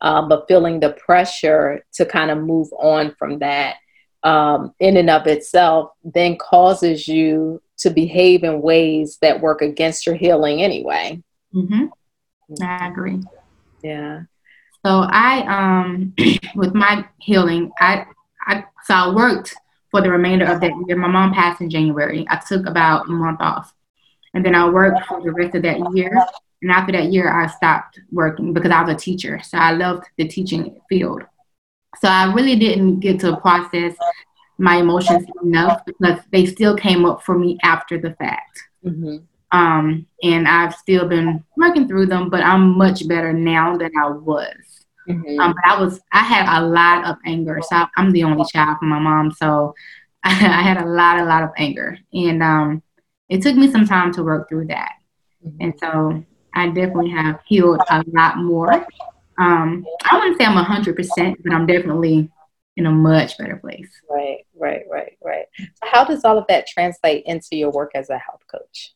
Um, 0.00 0.28
but 0.28 0.46
feeling 0.48 0.80
the 0.80 0.90
pressure 0.90 1.84
to 1.94 2.04
kind 2.04 2.30
of 2.30 2.38
move 2.38 2.68
on 2.72 3.14
from 3.18 3.38
that 3.38 3.76
um, 4.26 4.74
in 4.80 4.96
and 4.96 5.10
of 5.10 5.26
itself 5.26 5.92
then 6.04 6.36
causes 6.36 7.06
you 7.06 7.62
to 7.78 7.90
behave 7.90 8.42
in 8.42 8.62
ways 8.62 9.18
that 9.22 9.40
work 9.40 9.62
against 9.62 10.06
your 10.06 10.16
healing 10.16 10.62
anyway 10.62 11.22
mm-hmm. 11.54 11.86
i 12.62 12.88
agree 12.88 13.22
yeah 13.82 14.22
So 14.86 15.04
I, 15.10 15.40
um, 15.48 16.14
with 16.54 16.72
my 16.72 17.04
healing, 17.18 17.72
I, 17.80 18.06
I, 18.46 18.62
so 18.84 18.94
I 18.94 19.12
worked 19.12 19.52
for 19.90 20.00
the 20.00 20.12
remainder 20.12 20.46
of 20.46 20.60
that 20.60 20.70
year. 20.86 20.96
My 20.96 21.08
mom 21.08 21.34
passed 21.34 21.60
in 21.60 21.68
January. 21.68 22.24
I 22.30 22.36
took 22.36 22.66
about 22.66 23.08
a 23.08 23.10
month 23.10 23.40
off, 23.40 23.74
and 24.32 24.46
then 24.46 24.54
I 24.54 24.68
worked 24.68 25.04
for 25.06 25.20
the 25.20 25.32
rest 25.32 25.56
of 25.56 25.62
that 25.62 25.80
year. 25.92 26.16
And 26.62 26.70
after 26.70 26.92
that 26.92 27.06
year, 27.06 27.32
I 27.32 27.48
stopped 27.48 27.98
working 28.12 28.52
because 28.52 28.70
I 28.70 28.82
was 28.82 28.94
a 28.94 28.96
teacher. 28.96 29.40
So 29.42 29.58
I 29.58 29.72
loved 29.72 30.04
the 30.18 30.28
teaching 30.28 30.80
field. 30.88 31.24
So 32.00 32.08
I 32.08 32.32
really 32.32 32.56
didn't 32.56 33.00
get 33.00 33.20
to 33.20 33.36
process 33.36 33.94
my 34.58 34.76
emotions 34.76 35.26
enough 35.42 35.82
because 35.84 36.18
they 36.32 36.46
still 36.46 36.76
came 36.76 37.04
up 37.04 37.22
for 37.22 37.38
me 37.38 37.58
after 37.62 37.98
the 37.98 38.14
fact. 38.14 38.58
Mm-hmm. 38.84 39.16
Um, 39.52 40.06
and 40.22 40.48
I've 40.48 40.74
still 40.74 41.08
been 41.08 41.44
working 41.56 41.86
through 41.86 42.06
them, 42.06 42.30
but 42.30 42.42
I'm 42.42 42.76
much 42.76 43.06
better 43.06 43.32
now 43.32 43.76
than 43.76 43.90
I 43.96 44.10
was. 44.10 44.54
Mm-hmm. 45.08 45.38
Um, 45.38 45.54
but 45.54 45.72
I 45.72 45.80
was, 45.80 46.00
I 46.12 46.20
had 46.20 46.60
a 46.60 46.66
lot 46.66 47.06
of 47.06 47.16
anger. 47.24 47.60
So 47.68 47.84
I'm 47.96 48.12
the 48.12 48.24
only 48.24 48.44
child 48.52 48.78
from 48.78 48.88
my 48.88 48.98
mom, 48.98 49.30
so 49.30 49.74
I, 50.24 50.30
had 50.30 50.78
a 50.78 50.86
lot, 50.86 51.20
a 51.20 51.24
lot 51.24 51.44
of 51.44 51.50
anger, 51.56 51.96
and 52.12 52.42
um, 52.42 52.82
it 53.28 53.42
took 53.42 53.54
me 53.54 53.70
some 53.70 53.86
time 53.86 54.12
to 54.14 54.24
work 54.24 54.48
through 54.48 54.66
that. 54.66 54.94
Mm-hmm. 55.46 55.56
And 55.60 55.74
so 55.78 56.24
I 56.52 56.66
definitely 56.68 57.10
have 57.10 57.38
healed 57.46 57.80
a 57.88 58.02
lot 58.08 58.38
more. 58.38 58.86
Um, 59.38 59.84
I 60.10 60.18
wouldn't 60.18 60.38
say 60.38 60.44
I'm 60.44 60.56
hundred 60.56 60.96
percent, 60.96 61.38
but 61.42 61.52
I'm 61.52 61.66
definitely 61.66 62.30
in 62.76 62.86
a 62.86 62.90
much 62.90 63.38
better 63.38 63.56
place. 63.56 63.88
Right, 64.08 64.46
right, 64.54 64.82
right, 64.90 65.16
right. 65.24 65.46
So 65.58 65.66
how 65.82 66.04
does 66.04 66.24
all 66.24 66.38
of 66.38 66.46
that 66.48 66.66
translate 66.66 67.24
into 67.26 67.56
your 67.56 67.70
work 67.70 67.92
as 67.94 68.10
a 68.10 68.18
health 68.18 68.42
coach? 68.50 68.94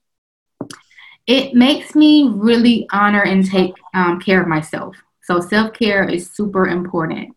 It 1.26 1.54
makes 1.54 1.94
me 1.94 2.28
really 2.34 2.86
honor 2.92 3.22
and 3.22 3.44
take 3.44 3.74
um, 3.94 4.20
care 4.20 4.40
of 4.42 4.48
myself. 4.48 4.96
So 5.22 5.40
self 5.40 5.72
care 5.72 6.08
is 6.08 6.30
super 6.30 6.66
important, 6.66 7.34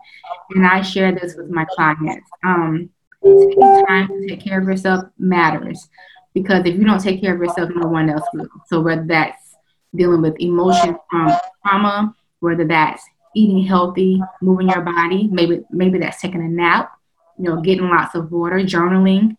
and 0.52 0.66
I 0.66 0.82
share 0.82 1.12
this 1.12 1.36
with 1.36 1.50
my 1.50 1.66
clients. 1.66 2.30
Um, 2.44 2.90
taking 3.24 3.86
time 3.86 4.08
to 4.08 4.28
take 4.28 4.44
care 4.44 4.60
of 4.60 4.68
yourself 4.68 5.06
matters 5.18 5.88
because 6.34 6.66
if 6.66 6.76
you 6.76 6.84
don't 6.84 7.02
take 7.02 7.22
care 7.22 7.36
of 7.36 7.40
yourself, 7.40 7.70
no 7.76 7.88
one 7.88 8.10
else 8.10 8.26
will. 8.34 8.50
So 8.68 8.82
whether 8.82 9.06
that's 9.06 9.56
dealing 9.96 10.22
with 10.22 10.36
emotion 10.40 10.98
from 11.10 11.32
trauma, 11.66 12.16
whether 12.44 12.66
that's 12.66 13.04
eating 13.36 13.64
healthy, 13.64 14.22
moving 14.42 14.70
your 14.70 14.82
body, 14.82 15.28
maybe 15.32 15.62
maybe 15.72 15.98
that's 15.98 16.22
taking 16.22 16.42
a 16.42 16.48
nap, 16.48 16.92
you 17.40 17.46
know, 17.46 17.62
getting 17.62 17.90
lots 17.90 18.16
of 18.16 18.32
water, 18.32 18.58
journaling, 18.58 19.38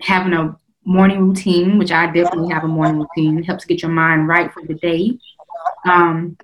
having 0.00 0.32
a 0.32 0.56
morning 0.84 1.28
routine, 1.28 1.78
which 1.78 1.92
I 1.92 2.06
definitely 2.06 2.52
have 2.52 2.64
a 2.64 2.68
morning 2.68 3.00
routine, 3.00 3.42
helps 3.44 3.64
get 3.64 3.82
your 3.82 3.90
mind 3.90 4.26
right 4.28 4.52
for 4.52 4.62
the 4.66 4.74
day. 4.74 5.18
Um, 5.84 6.36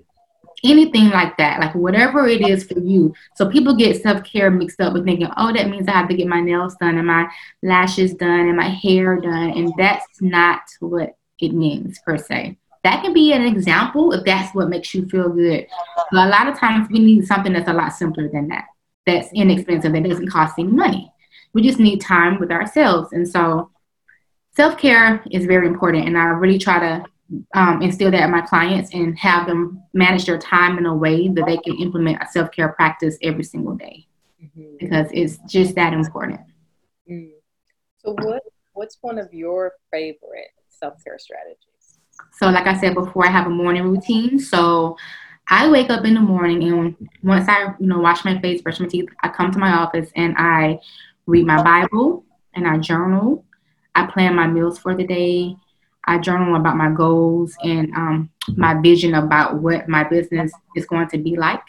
anything 0.63 1.09
like 1.09 1.37
that, 1.37 1.59
like 1.59 1.75
whatever 1.75 2.27
it 2.27 2.41
is 2.41 2.63
for 2.63 2.79
you. 2.79 3.13
So 3.35 3.49
people 3.49 3.75
get 3.75 4.01
self 4.01 4.23
care 4.23 4.49
mixed 4.49 4.79
up 4.79 4.93
with 4.93 5.05
thinking, 5.05 5.29
oh, 5.37 5.53
that 5.53 5.69
means 5.69 5.87
I 5.87 5.91
have 5.91 6.09
to 6.09 6.15
get 6.15 6.27
my 6.27 6.41
nails 6.41 6.75
done 6.75 6.97
and 6.97 7.07
my 7.07 7.27
lashes 7.61 8.13
done 8.13 8.47
and 8.47 8.57
my 8.57 8.69
hair 8.69 9.19
done. 9.19 9.51
And 9.51 9.73
that's 9.77 10.21
not 10.21 10.61
what 10.79 11.17
it 11.39 11.53
means 11.53 11.99
per 11.99 12.17
se. 12.17 12.57
That 12.83 13.03
can 13.03 13.13
be 13.13 13.33
an 13.33 13.41
example 13.41 14.13
if 14.13 14.23
that's 14.23 14.55
what 14.55 14.69
makes 14.69 14.93
you 14.93 15.07
feel 15.09 15.29
good. 15.29 15.67
But 16.11 16.27
a 16.27 16.29
lot 16.29 16.47
of 16.47 16.57
times 16.57 16.87
we 16.89 16.99
need 16.99 17.25
something 17.25 17.51
that's 17.51 17.67
a 17.67 17.73
lot 17.73 17.93
simpler 17.93 18.29
than 18.29 18.47
that, 18.49 18.65
that's 19.05 19.29
inexpensive, 19.33 19.91
that 19.91 20.03
doesn't 20.03 20.29
cost 20.29 20.55
any 20.57 20.71
money. 20.71 21.11
We 21.53 21.61
just 21.61 21.79
need 21.79 21.99
time 21.99 22.39
with 22.39 22.51
ourselves. 22.51 23.11
And 23.11 23.27
so 23.27 23.71
self 24.55 24.77
care 24.77 25.23
is 25.31 25.45
very 25.45 25.67
important. 25.67 26.07
And 26.07 26.17
I 26.17 26.25
really 26.25 26.59
try 26.59 26.79
to 26.79 27.05
um, 27.53 27.81
instill 27.81 28.11
that 28.11 28.23
in 28.23 28.31
my 28.31 28.41
clients 28.41 28.93
and 28.93 29.17
have 29.17 29.47
them 29.47 29.83
manage 29.93 30.25
their 30.25 30.37
time 30.37 30.77
in 30.77 30.85
a 30.85 30.95
way 30.95 31.27
that 31.27 31.45
they 31.45 31.57
can 31.57 31.77
implement 31.77 32.21
a 32.21 32.27
self 32.31 32.51
care 32.51 32.69
practice 32.69 33.17
every 33.21 33.43
single 33.43 33.75
day 33.75 34.07
mm-hmm. 34.43 34.77
because 34.79 35.07
it's 35.11 35.37
just 35.47 35.75
that 35.75 35.93
important. 35.93 36.39
Mm. 37.09 37.31
So, 37.97 38.13
what 38.13 38.43
what's 38.73 38.97
one 39.01 39.19
of 39.19 39.33
your 39.33 39.73
favorite 39.91 40.51
self 40.69 41.03
care 41.03 41.19
strategies? 41.19 41.68
So, 42.31 42.49
like 42.49 42.67
I 42.67 42.79
said 42.79 42.93
before, 42.95 43.25
I 43.25 43.31
have 43.31 43.47
a 43.47 43.51
morning 43.51 43.83
routine. 43.83 44.39
So, 44.39 44.97
I 45.49 45.69
wake 45.69 45.89
up 45.89 46.05
in 46.05 46.13
the 46.13 46.19
morning 46.19 46.63
and 46.63 46.95
once 47.23 47.49
I, 47.49 47.73
you 47.79 47.87
know, 47.87 47.99
wash 47.99 48.23
my 48.23 48.39
face, 48.39 48.61
brush 48.61 48.79
my 48.79 48.87
teeth, 48.87 49.09
I 49.23 49.29
come 49.29 49.51
to 49.51 49.59
my 49.59 49.71
office 49.71 50.11
and 50.15 50.35
I 50.37 50.79
read 51.25 51.45
my 51.45 51.61
Bible 51.63 52.23
and 52.53 52.67
I 52.67 52.77
journal. 52.77 53.43
I 53.95 54.05
plan 54.05 54.35
my 54.35 54.45
meals 54.45 54.77
for 54.77 54.95
the 54.95 55.05
day. 55.05 55.55
I 56.05 56.19
journal 56.19 56.55
about 56.55 56.77
my 56.77 56.91
goals 56.91 57.55
and 57.63 57.91
um, 57.95 58.29
my 58.55 58.79
vision 58.79 59.15
about 59.15 59.55
what 59.55 59.89
my 59.89 60.03
business 60.03 60.51
is 60.75 60.85
going 60.85 61.07
to 61.09 61.17
be 61.17 61.35
like. 61.35 61.63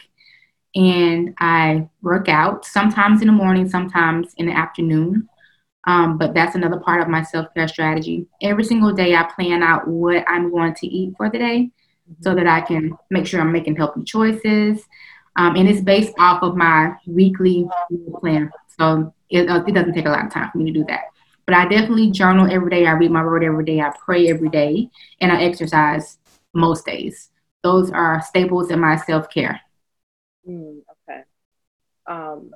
And 0.75 1.33
I 1.39 1.89
work 2.01 2.29
out 2.29 2.65
sometimes 2.65 3.21
in 3.21 3.27
the 3.27 3.33
morning, 3.33 3.67
sometimes 3.67 4.33
in 4.37 4.45
the 4.45 4.53
afternoon. 4.53 5.27
Um, 5.85 6.17
but 6.17 6.33
that's 6.33 6.55
another 6.55 6.79
part 6.79 7.01
of 7.01 7.07
my 7.07 7.23
self 7.23 7.53
care 7.53 7.67
strategy. 7.67 8.27
Every 8.41 8.63
single 8.63 8.93
day, 8.93 9.15
I 9.15 9.23
plan 9.23 9.63
out 9.63 9.87
what 9.87 10.23
I'm 10.27 10.51
going 10.51 10.75
to 10.75 10.87
eat 10.87 11.13
for 11.17 11.29
the 11.29 11.39
day 11.39 11.71
so 12.19 12.35
that 12.35 12.47
I 12.47 12.61
can 12.61 12.97
make 13.09 13.25
sure 13.25 13.41
I'm 13.41 13.51
making 13.51 13.75
healthy 13.77 14.03
choices. 14.03 14.83
Um, 15.37 15.55
and 15.55 15.67
it's 15.67 15.81
based 15.81 16.13
off 16.19 16.43
of 16.43 16.55
my 16.55 16.93
weekly 17.07 17.67
plan. 18.19 18.51
So 18.79 19.13
it, 19.29 19.49
uh, 19.49 19.63
it 19.65 19.73
doesn't 19.73 19.93
take 19.93 20.05
a 20.05 20.09
lot 20.09 20.25
of 20.25 20.31
time 20.31 20.51
for 20.51 20.57
me 20.57 20.65
to 20.65 20.71
do 20.71 20.85
that. 20.85 21.05
But 21.45 21.55
I 21.55 21.67
definitely 21.67 22.11
journal 22.11 22.51
every 22.51 22.69
day. 22.69 22.85
I 22.85 22.91
read 22.91 23.11
my 23.11 23.23
word 23.23 23.43
every 23.43 23.65
day. 23.65 23.79
I 23.79 23.91
pray 24.03 24.29
every 24.29 24.49
day. 24.49 24.89
And 25.19 25.31
I 25.31 25.41
exercise 25.43 26.19
most 26.53 26.85
days. 26.85 27.29
Those 27.63 27.91
are 27.91 28.21
staples 28.21 28.71
in 28.71 28.79
my 28.79 28.97
self 28.97 29.29
care. 29.29 29.61
Mm, 30.47 30.81
okay. 31.09 31.21
Um, 32.07 32.51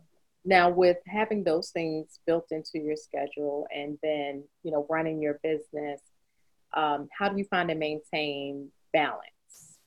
now, 0.46 0.70
with 0.70 0.98
having 1.08 1.44
those 1.44 1.72
things 1.72 2.20
built 2.26 2.48
into 2.52 2.80
your 2.80 2.96
schedule 2.96 3.68
and 3.76 3.98
then, 4.04 4.44
you 4.64 4.72
know, 4.72 4.86
running 4.90 5.22
your 5.22 5.40
business, 5.44 6.02
um, 6.74 7.08
how 7.18 7.30
do 7.30 7.38
you 7.38 7.46
find 7.46 7.72
and 7.72 7.80
maintain 7.80 8.70
balance? 8.94 9.80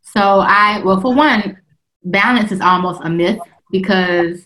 So, 0.00 0.40
I, 0.40 0.80
well, 0.84 1.00
for 1.00 1.14
one, 1.14 1.58
balance 2.02 2.50
is 2.50 2.60
almost 2.60 3.02
a 3.04 3.10
myth 3.10 3.40
because 3.70 4.44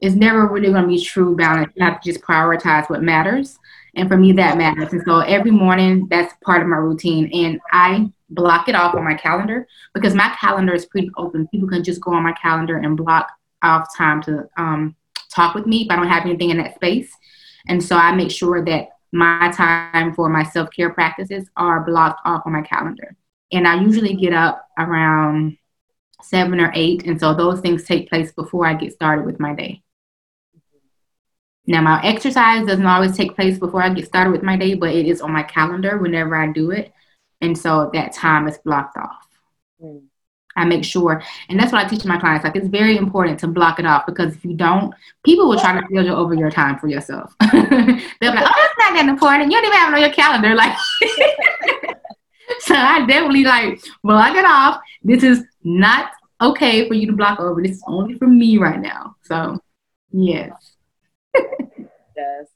it's 0.00 0.14
never 0.14 0.46
really 0.46 0.70
going 0.70 0.82
to 0.82 0.88
be 0.88 1.02
true 1.02 1.34
balance. 1.34 1.72
You 1.74 1.84
have 1.84 2.00
to 2.00 2.12
just 2.12 2.22
prioritize 2.22 2.90
what 2.90 3.02
matters. 3.02 3.58
And 3.96 4.08
for 4.08 4.16
me, 4.16 4.32
that 4.32 4.58
matters. 4.58 4.92
And 4.92 5.02
so 5.06 5.20
every 5.20 5.50
morning, 5.50 6.08
that's 6.10 6.34
part 6.44 6.62
of 6.62 6.68
my 6.68 6.76
routine. 6.76 7.30
And 7.32 7.60
I 7.72 8.10
block 8.28 8.68
it 8.68 8.74
off 8.74 8.94
on 8.94 9.04
my 9.04 9.14
calendar 9.14 9.66
because 9.94 10.14
my 10.14 10.34
calendar 10.38 10.74
is 10.74 10.86
pretty 10.86 11.10
open. 11.16 11.48
People 11.48 11.68
can 11.68 11.84
just 11.84 12.00
go 12.00 12.12
on 12.12 12.24
my 12.24 12.32
calendar 12.32 12.76
and 12.76 12.96
block 12.96 13.30
off 13.64 13.96
time 13.96 14.22
to 14.22 14.48
um, 14.56 14.96
talk 15.30 15.54
with 15.54 15.66
me 15.66 15.82
if 15.82 15.90
I 15.90 15.96
don't 15.96 16.08
have 16.08 16.24
anything 16.24 16.50
in 16.50 16.58
that 16.58 16.76
space. 16.76 17.12
And 17.68 17.82
so 17.82 17.96
I 17.96 18.14
make 18.14 18.30
sure 18.30 18.64
that 18.64 18.88
my 19.12 19.50
time 19.52 20.14
for 20.14 20.28
my 20.28 20.44
self 20.44 20.70
care 20.70 20.90
practices 20.90 21.48
are 21.56 21.84
blocked 21.84 22.20
off 22.24 22.42
on 22.46 22.52
my 22.52 22.62
calendar. 22.62 23.16
And 23.52 23.66
I 23.66 23.80
usually 23.80 24.14
get 24.14 24.32
up 24.32 24.68
around 24.78 25.56
seven 26.22 26.60
or 26.60 26.72
eight. 26.74 27.06
And 27.06 27.18
so 27.18 27.34
those 27.34 27.60
things 27.60 27.84
take 27.84 28.08
place 28.08 28.32
before 28.32 28.66
I 28.66 28.74
get 28.74 28.92
started 28.92 29.24
with 29.24 29.38
my 29.38 29.54
day. 29.54 29.82
Now, 31.66 31.80
my 31.80 32.02
exercise 32.02 32.66
doesn't 32.66 32.84
always 32.84 33.16
take 33.16 33.34
place 33.34 33.58
before 33.58 33.82
I 33.82 33.88
get 33.88 34.06
started 34.06 34.32
with 34.32 34.42
my 34.42 34.56
day, 34.56 34.74
but 34.74 34.90
it 34.94 35.06
is 35.06 35.22
on 35.22 35.32
my 35.32 35.42
calendar 35.42 35.96
whenever 35.96 36.36
I 36.36 36.52
do 36.52 36.72
it. 36.72 36.92
And 37.40 37.56
so 37.56 37.90
that 37.94 38.12
time 38.12 38.46
is 38.48 38.58
blocked 38.58 38.96
off. 38.98 39.26
Mm. 39.80 40.02
I 40.56 40.64
make 40.64 40.84
sure, 40.84 41.22
and 41.48 41.58
that's 41.58 41.72
what 41.72 41.84
I 41.84 41.88
teach 41.88 42.04
my 42.04 42.18
clients. 42.18 42.44
Like, 42.44 42.56
it's 42.56 42.68
very 42.68 42.96
important 42.96 43.40
to 43.40 43.48
block 43.48 43.78
it 43.78 43.86
off 43.86 44.06
because 44.06 44.34
if 44.34 44.44
you 44.44 44.54
don't, 44.54 44.94
people 45.24 45.48
will 45.48 45.58
try 45.58 45.78
to 45.78 45.86
schedule 45.86 46.16
over 46.16 46.34
your 46.34 46.50
time 46.50 46.78
for 46.78 46.88
yourself. 46.88 47.34
They'll 47.40 47.60
be 47.60 47.64
like, 47.70 48.00
oh, 48.20 48.20
that's 48.20 48.78
not 48.78 48.94
that 48.94 49.06
important. 49.08 49.50
You 49.50 49.58
don't 49.58 49.66
even 49.66 49.78
have 49.78 49.92
it 49.92 49.96
on 49.96 50.00
your 50.00 50.12
calendar. 50.12 50.54
Like, 50.54 50.76
so 52.60 52.74
I 52.74 53.04
definitely 53.06 53.44
like 53.44 53.82
block 54.02 54.36
it 54.36 54.44
off. 54.44 54.80
This 55.02 55.22
is 55.22 55.44
not 55.64 56.12
okay 56.40 56.86
for 56.86 56.94
you 56.94 57.06
to 57.06 57.12
block 57.12 57.40
over. 57.40 57.60
This 57.62 57.72
is 57.72 57.84
only 57.86 58.14
for 58.18 58.26
me 58.26 58.58
right 58.58 58.80
now. 58.80 59.16
So, 59.22 59.58
yes 60.12 60.74
does. 62.14 62.46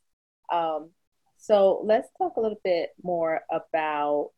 Um, 0.53 0.91
so 1.37 1.83
let's 1.85 2.09
talk 2.17 2.37
a 2.37 2.41
little 2.41 2.61
bit 2.65 2.91
more 3.03 3.41
about 3.51 4.31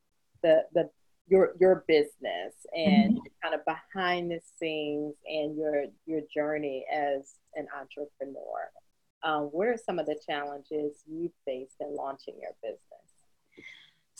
the 0.42 0.64
the 0.74 0.90
your 1.30 1.52
your 1.60 1.84
business 1.87 2.54
and 2.75 3.14
mm-hmm. 3.14 3.26
kind 3.42 3.54
of 3.54 3.60
behind 3.64 4.30
the 4.30 4.40
scenes 4.58 5.14
and 5.26 5.56
your 5.56 5.87
your 6.04 6.20
journey 6.34 6.84
as 6.92 7.34
an 7.54 7.66
entrepreneur. 7.78 8.68
Um, 9.22 9.44
what 9.52 9.68
are 9.68 9.76
some 9.76 9.99
of 9.99 10.06
the 10.06 10.18
challenges 10.26 11.02
you 11.06 11.30
faced 11.46 11.76
in 11.80 11.94
launching 11.94 12.34
your 12.40 12.52
business? 12.62 13.09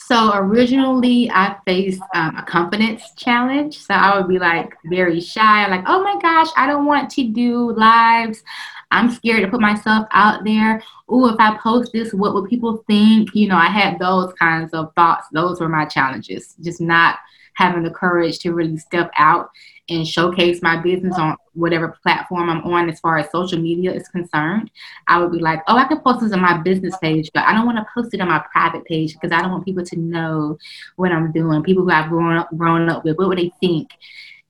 So 0.07 0.33
originally, 0.35 1.30
I 1.30 1.57
faced 1.64 2.02
um, 2.14 2.37
a 2.37 2.42
confidence 2.42 3.12
challenge. 3.16 3.78
So 3.78 3.95
I 3.95 4.19
would 4.19 4.28
be 4.28 4.38
like 4.38 4.75
very 4.87 5.21
shy, 5.21 5.69
like, 5.69 5.85
oh 5.87 6.02
my 6.02 6.19
gosh, 6.21 6.49
I 6.57 6.66
don't 6.66 6.87
want 6.87 7.11
to 7.12 7.28
do 7.28 7.73
lives. 7.73 8.42
I'm 8.90 9.11
scared 9.11 9.42
to 9.42 9.49
put 9.49 9.61
myself 9.61 10.09
out 10.11 10.42
there. 10.45 10.83
Oh, 11.09 11.28
if 11.28 11.37
I 11.38 11.57
post 11.59 11.92
this, 11.92 12.12
what 12.12 12.35
would 12.35 12.50
people 12.50 12.83
think? 12.88 13.35
You 13.35 13.49
know, 13.49 13.57
I 13.57 13.66
had 13.66 13.99
those 14.00 14.33
kinds 14.33 14.73
of 14.73 14.92
thoughts. 14.95 15.28
Those 15.33 15.61
were 15.61 15.69
my 15.69 15.85
challenges. 15.85 16.57
Just 16.61 16.80
not 16.80 17.19
having 17.61 17.83
the 17.83 17.90
courage 17.90 18.38
to 18.40 18.52
really 18.52 18.79
step 18.79 19.11
out 19.17 19.50
and 19.90 20.07
showcase 20.07 20.62
my 20.62 20.76
business 20.76 21.19
on 21.19 21.37
whatever 21.52 21.99
platform 22.02 22.49
I'm 22.49 22.62
on 22.62 22.88
as 22.88 23.00
far 23.00 23.19
as 23.19 23.31
social 23.31 23.61
media 23.61 23.93
is 23.93 24.09
concerned. 24.09 24.71
I 25.09 25.19
would 25.19 25.33
be 25.33 25.40
like, 25.40 25.61
oh, 25.67 25.76
I 25.76 25.85
can 25.85 26.00
post 26.00 26.21
this 26.21 26.33
on 26.33 26.40
my 26.40 26.57
business 26.59 26.97
page, 26.99 27.29
but 27.35 27.43
I 27.45 27.52
don't 27.52 27.67
want 27.67 27.79
to 27.79 27.87
post 27.93 28.14
it 28.14 28.21
on 28.21 28.29
my 28.29 28.43
private 28.52 28.85
page 28.85 29.14
because 29.14 29.33
I 29.33 29.43
don't 29.43 29.50
want 29.50 29.64
people 29.64 29.85
to 29.85 29.97
know 29.97 30.59
what 30.97 31.12
I'm 31.12 31.33
doing. 31.33 31.62
People 31.62 31.85
who 31.85 31.90
I've 31.90 32.09
grown 32.09 32.37
up 32.37 32.49
grown 32.57 32.88
up 32.88 33.05
with, 33.05 33.19
what 33.19 33.29
would 33.29 33.38
they 33.38 33.52
think? 33.61 33.90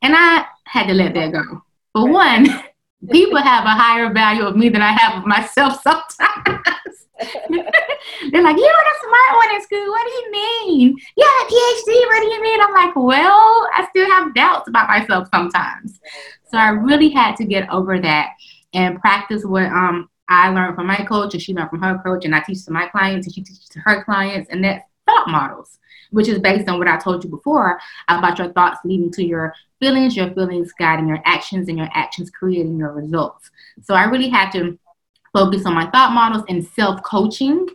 And 0.03 0.15
I 0.17 0.45
had 0.65 0.87
to 0.87 0.95
let 0.95 1.15
that 1.15 1.33
go. 1.33 1.63
But 1.95 2.07
one, 2.07 2.47
people 3.11 3.39
have 3.39 3.65
a 3.65 3.71
higher 3.71 4.13
value 4.13 4.45
of 4.45 4.57
me 4.57 4.69
than 4.69 4.83
I 4.83 4.93
have 4.93 5.19
of 5.19 5.27
myself 5.27 5.83
sometimes. 5.83 7.07
They're 8.41 8.53
like, 8.55 8.57
you're 8.57 8.67
the 8.69 9.07
smart 9.07 9.37
one 9.37 9.55
in 9.55 9.63
school. 9.63 9.91
What 9.91 10.07
do 10.07 10.13
you 10.13 10.33
mean? 10.33 10.97
You 11.15 11.27
have 11.27 11.47
a 11.47 11.51
PhD. 11.51 12.07
What 12.07 12.21
do 12.23 12.35
you 12.35 12.43
mean? 12.43 12.61
I'm 12.63 12.73
like, 12.73 12.97
well, 12.97 13.69
I 13.75 13.87
still 13.91 14.11
have 14.11 14.35
doubts 14.35 14.67
about 14.67 14.89
myself 14.89 15.29
sometimes. 15.31 16.01
So 16.51 16.57
I 16.57 16.71
really 16.71 17.11
had 17.11 17.37
to 17.37 17.45
get 17.45 17.69
over 17.69 18.01
that 18.01 18.31
and 18.73 18.99
practice 18.99 19.45
what 19.45 19.65
um 19.65 20.09
I 20.31 20.49
learned 20.49 20.75
from 20.75 20.87
my 20.87 21.05
coach 21.05 21.35
and 21.35 21.43
she 21.43 21.53
learned 21.53 21.69
from 21.69 21.83
her 21.83 21.99
coach 21.99 22.25
and 22.25 22.35
I 22.35 22.41
teach 22.41 22.65
to 22.65 22.71
my 22.71 22.87
clients 22.87 23.27
and 23.27 23.35
she 23.35 23.43
teaches 23.43 23.69
to 23.69 23.81
her 23.81 24.03
clients 24.05 24.49
and 24.51 24.65
that's 24.65 24.85
thought 25.05 25.29
models, 25.29 25.79
which 26.11 26.29
is 26.29 26.39
based 26.39 26.67
on 26.67 26.79
what 26.79 26.89
I 26.89 26.97
told 26.97 27.23
you 27.23 27.29
before 27.29 27.79
about 28.09 28.39
your 28.39 28.55
thoughts 28.55 28.79
leading 28.87 29.11
to 29.13 29.23
your 29.23 29.53
feelings, 29.81 30.17
your 30.17 30.33
feelings 30.33 30.73
guiding 30.73 31.09
your 31.09 31.21
actions 31.27 31.69
and 31.69 31.77
your 31.77 31.91
actions 31.93 32.31
creating 32.31 32.79
your 32.79 32.93
results. 32.93 33.51
So 33.83 33.93
I 33.93 34.05
really 34.05 34.31
had 34.31 34.51
to 34.53 34.79
focus 35.33 35.67
on 35.67 35.75
my 35.75 35.91
thought 35.91 36.13
models 36.13 36.45
and 36.49 36.65
self 36.65 37.03
coaching. 37.03 37.67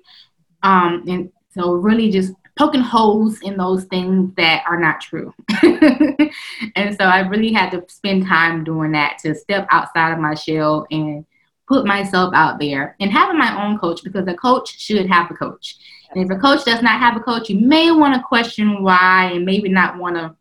Um, 0.65 1.03
and 1.07 1.31
so, 1.51 1.74
really, 1.74 2.12
just 2.12 2.34
poking 2.57 2.81
holes 2.81 3.39
in 3.41 3.57
those 3.57 3.84
things 3.86 4.34
that 4.36 4.63
are 4.67 4.79
not 4.79 5.00
true. 5.00 5.34
and 5.62 6.98
so, 6.98 7.05
I 7.05 7.19
really 7.19 7.53
had 7.53 7.69
to 7.72 7.84
spend 7.88 8.25
time 8.25 8.63
doing 8.63 8.91
that 8.93 9.19
to 9.19 9.36
step 9.36 9.67
outside 9.72 10.12
of 10.12 10.19
my 10.19 10.34
shell 10.34 10.88
and 10.89 11.25
put 11.67 11.86
myself 11.86 12.34
out 12.34 12.60
there 12.60 12.95
and 13.00 13.12
having 13.12 13.38
my 13.38 13.63
own 13.63 13.77
coach 13.79 14.03
because 14.03 14.27
a 14.27 14.34
coach 14.34 14.79
should 14.79 15.07
have 15.07 15.31
a 15.31 15.34
coach. 15.34 15.77
And 16.12 16.24
if 16.24 16.36
a 16.36 16.39
coach 16.39 16.63
does 16.65 16.81
not 16.81 17.00
have 17.00 17.15
a 17.15 17.19
coach, 17.19 17.50
you 17.50 17.60
may 17.60 17.91
want 17.91 18.15
to 18.15 18.22
question 18.22 18.84
why 18.84 19.31
and 19.34 19.45
maybe 19.45 19.69
not 19.69 19.98
want 19.98 20.15
to 20.15 20.36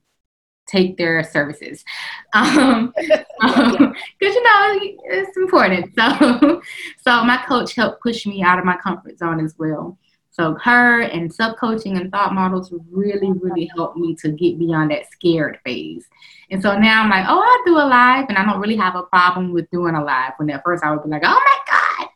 take 0.66 0.96
their 0.96 1.22
services 1.24 1.84
because 2.32 2.56
um, 2.58 2.92
you 4.20 4.44
know 4.44 4.78
it's 5.04 5.36
important 5.36 5.92
so 5.94 6.62
so 7.02 7.24
my 7.24 7.42
coach 7.46 7.74
helped 7.74 8.02
push 8.02 8.26
me 8.26 8.42
out 8.42 8.58
of 8.58 8.64
my 8.64 8.76
comfort 8.76 9.18
zone 9.18 9.44
as 9.44 9.54
well 9.58 9.98
so 10.34 10.54
her 10.62 11.02
and 11.02 11.32
self 11.32 11.56
coaching 11.58 11.96
and 11.96 12.10
thought 12.10 12.34
models 12.34 12.72
really 12.90 13.32
really 13.32 13.70
helped 13.76 13.96
me 13.96 14.14
to 14.16 14.30
get 14.30 14.58
beyond 14.58 14.90
that 14.90 15.10
scared 15.10 15.58
phase 15.64 16.06
and 16.50 16.60
so 16.60 16.76
now 16.78 17.02
i'm 17.02 17.10
like 17.10 17.24
oh 17.28 17.40
I'll 17.40 17.64
do 17.64 17.78
a 17.78 17.86
live 17.86 18.26
and 18.28 18.36
i 18.36 18.44
don't 18.44 18.60
really 18.60 18.76
have 18.76 18.96
a 18.96 19.04
problem 19.04 19.52
with 19.52 19.70
doing 19.70 19.94
a 19.94 20.04
live 20.04 20.32
when 20.36 20.50
at 20.50 20.62
first 20.64 20.84
i 20.84 20.90
would 20.90 21.02
be 21.02 21.10
like 21.10 21.22
oh 21.24 21.28
my 21.28 21.58
god 21.70 22.08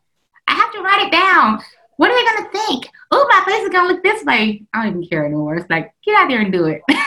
i 0.49 0.53
have 0.53 0.73
to 0.73 0.81
write 0.81 1.07
it 1.07 1.13
down 1.13 1.61
what 1.97 2.11
are 2.11 2.17
they 2.17 2.25
gonna 2.25 2.65
think 2.67 2.91
oh 3.11 3.27
my 3.31 3.45
face 3.51 3.63
is 3.63 3.71
gonna 3.71 3.89
look 3.89 4.03
this 4.03 4.25
way 4.25 4.63
i 4.75 4.83
don't 4.83 4.97
even 4.97 5.09
care 5.09 5.25
anymore 5.25 5.57
it's 5.57 5.71
like 5.71 5.95
get 6.05 6.17
out 6.17 6.29
there 6.29 6.41
and 6.41 6.53
do 6.53 6.67
it 6.67 6.83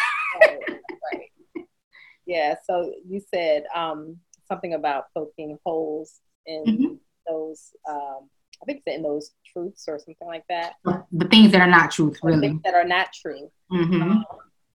Yeah. 2.32 2.56
So 2.66 2.94
you 3.06 3.22
said 3.34 3.64
um, 3.76 4.18
something 4.48 4.74
about 4.74 5.06
poking 5.14 5.58
holes 5.66 6.22
in 6.46 6.64
mm-hmm. 6.66 6.94
those. 7.28 7.74
Um, 7.90 8.30
I 8.62 8.66
think 8.66 8.84
it's 8.86 8.96
in 8.96 9.04
those 9.04 9.32
truths 9.52 9.86
or 9.88 9.98
something 10.00 10.28
like 10.28 10.46
that. 10.50 10.74
The 11.12 11.28
things 11.28 11.52
that 11.52 11.62
are 11.62 11.70
not 11.70 11.92
truth, 11.92 12.20
really. 12.24 12.50
Things 12.50 12.62
that 12.64 12.74
are 12.74 12.86
not 12.86 13.14
true. 13.14 13.52
Mm-hmm. 13.72 14.02
Um, 14.02 14.26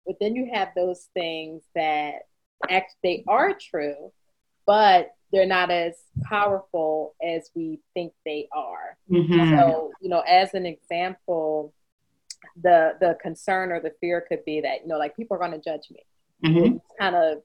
but 0.07 0.17
then 0.21 0.35
you 0.35 0.51
have 0.53 0.69
those 0.75 1.09
things 1.15 1.63
that 1.75 2.27
actually 2.69 2.97
they 3.03 3.25
are 3.29 3.57
true, 3.59 4.13
but 4.67 5.11
they're 5.33 5.47
not 5.47 5.71
as 5.71 5.95
powerful 6.25 7.15
as 7.23 7.51
we 7.55 7.81
think 7.95 8.13
they 8.25 8.49
are. 8.53 8.97
Mm-hmm. 9.11 9.57
So, 9.57 9.93
you 10.01 10.09
know, 10.09 10.21
as 10.21 10.55
an 10.55 10.67
example, 10.67 11.73
the 12.63 12.95
the 13.01 13.19
concern 13.21 13.73
or 13.73 13.81
the 13.81 13.93
fear 14.01 14.25
could 14.27 14.45
be 14.45 14.61
that 14.61 14.83
you 14.83 14.89
know, 14.89 14.99
like 14.99 15.17
people 15.17 15.37
are 15.37 15.41
going 15.41 15.53
to 15.53 15.59
judge 15.59 15.91
me 15.91 16.01
mm-hmm. 16.45 16.77
kind 16.99 17.17
of 17.17 17.43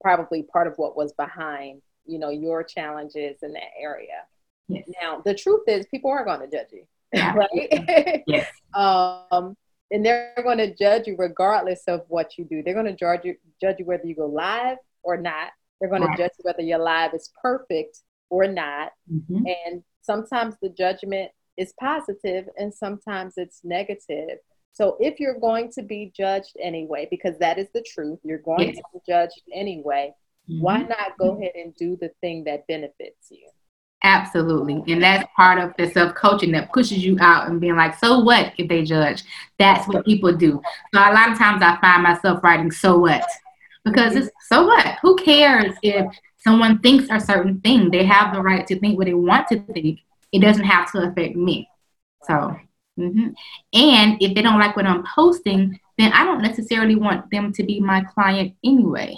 probably 0.00 0.42
part 0.42 0.66
of 0.66 0.74
what 0.76 0.96
was 0.96 1.12
behind 1.12 1.80
you 2.06 2.18
know 2.18 2.30
your 2.30 2.62
challenges 2.62 3.38
in 3.42 3.52
that 3.52 3.70
area 3.80 4.24
yes. 4.68 4.84
now 5.00 5.20
the 5.24 5.34
truth 5.34 5.62
is 5.66 5.86
people 5.86 6.10
are 6.10 6.24
going 6.24 6.40
to 6.40 6.48
judge 6.48 6.68
you 6.72 6.84
yeah. 7.12 7.34
right 7.36 8.22
yes. 8.26 8.48
um 8.74 9.56
and 9.90 10.04
they're 10.04 10.32
going 10.42 10.58
to 10.58 10.74
judge 10.74 11.06
you 11.06 11.16
regardless 11.18 11.82
of 11.86 12.02
what 12.08 12.36
you 12.38 12.44
do 12.44 12.62
they're 12.62 12.74
going 12.74 12.86
to 12.86 12.96
judge 12.96 13.20
you 13.24 13.36
judge 13.60 13.76
you 13.78 13.84
whether 13.84 14.06
you 14.06 14.14
go 14.14 14.26
live 14.26 14.78
or 15.02 15.16
not 15.16 15.50
they're 15.80 15.90
going 15.90 16.02
right. 16.02 16.16
to 16.16 16.22
judge 16.22 16.32
you 16.38 16.42
whether 16.42 16.62
your 16.62 16.78
live 16.78 17.12
is 17.14 17.30
perfect 17.40 17.98
or 18.30 18.46
not 18.46 18.92
mm-hmm. 19.12 19.44
and 19.46 19.82
sometimes 20.02 20.54
the 20.62 20.68
judgment 20.70 21.30
is 21.56 21.72
positive 21.78 22.46
and 22.58 22.74
sometimes 22.74 23.34
it's 23.36 23.60
negative 23.64 24.38
so 24.74 24.96
if 24.98 25.20
you're 25.20 25.38
going 25.38 25.70
to 25.72 25.82
be 25.82 26.12
judged 26.16 26.56
anyway, 26.60 27.06
because 27.08 27.38
that 27.38 27.58
is 27.58 27.68
the 27.72 27.82
truth, 27.82 28.18
you're 28.24 28.38
going 28.38 28.70
yes. 28.70 28.76
to 28.76 28.82
be 28.92 28.98
judged 29.06 29.40
anyway, 29.52 30.12
mm-hmm. 30.50 30.60
why 30.60 30.78
not 30.78 31.16
go 31.16 31.38
ahead 31.38 31.52
and 31.54 31.74
do 31.76 31.96
the 32.00 32.10
thing 32.20 32.44
that 32.44 32.66
benefits 32.66 33.30
you? 33.30 33.48
Absolutely. 34.04 34.84
And 34.92 35.02
that's 35.02 35.28
part 35.34 35.58
of 35.58 35.72
the 35.76 35.90
self 35.90 36.14
coaching 36.14 36.52
that 36.52 36.72
pushes 36.72 37.04
you 37.04 37.16
out 37.20 37.48
and 37.48 37.60
being 37.60 37.74
like, 37.74 37.98
so 37.98 38.20
what 38.20 38.52
if 38.58 38.68
they 38.68 38.84
judge? 38.84 39.24
That's 39.58 39.88
what 39.88 40.04
people 40.04 40.32
do. 40.32 40.60
So 40.92 41.00
a 41.00 41.12
lot 41.12 41.32
of 41.32 41.38
times 41.38 41.62
I 41.62 41.78
find 41.80 42.02
myself 42.02 42.44
writing, 42.44 42.70
so 42.70 42.98
what? 42.98 43.24
Because 43.84 44.14
it's 44.14 44.30
so 44.48 44.66
what? 44.66 44.98
Who 45.02 45.16
cares 45.16 45.74
if 45.82 46.06
someone 46.38 46.78
thinks 46.78 47.08
a 47.10 47.18
certain 47.18 47.60
thing? 47.62 47.90
They 47.90 48.04
have 48.04 48.32
the 48.32 48.40
right 48.42 48.66
to 48.66 48.78
think 48.78 48.96
what 48.96 49.06
they 49.06 49.14
want 49.14 49.48
to 49.48 49.58
think. 49.60 50.00
It 50.32 50.40
doesn't 50.40 50.64
have 50.64 50.92
to 50.92 51.08
affect 51.08 51.34
me. 51.34 51.68
So 52.24 52.56
Mm-hmm. 52.98 53.30
And 53.72 54.22
if 54.22 54.34
they 54.34 54.42
don't 54.42 54.60
like 54.60 54.76
what 54.76 54.86
I'm 54.86 55.04
posting, 55.14 55.78
then 55.98 56.12
I 56.12 56.24
don't 56.24 56.42
necessarily 56.42 56.96
want 56.96 57.30
them 57.30 57.52
to 57.52 57.62
be 57.62 57.80
my 57.80 58.02
client 58.02 58.54
anyway. 58.64 59.16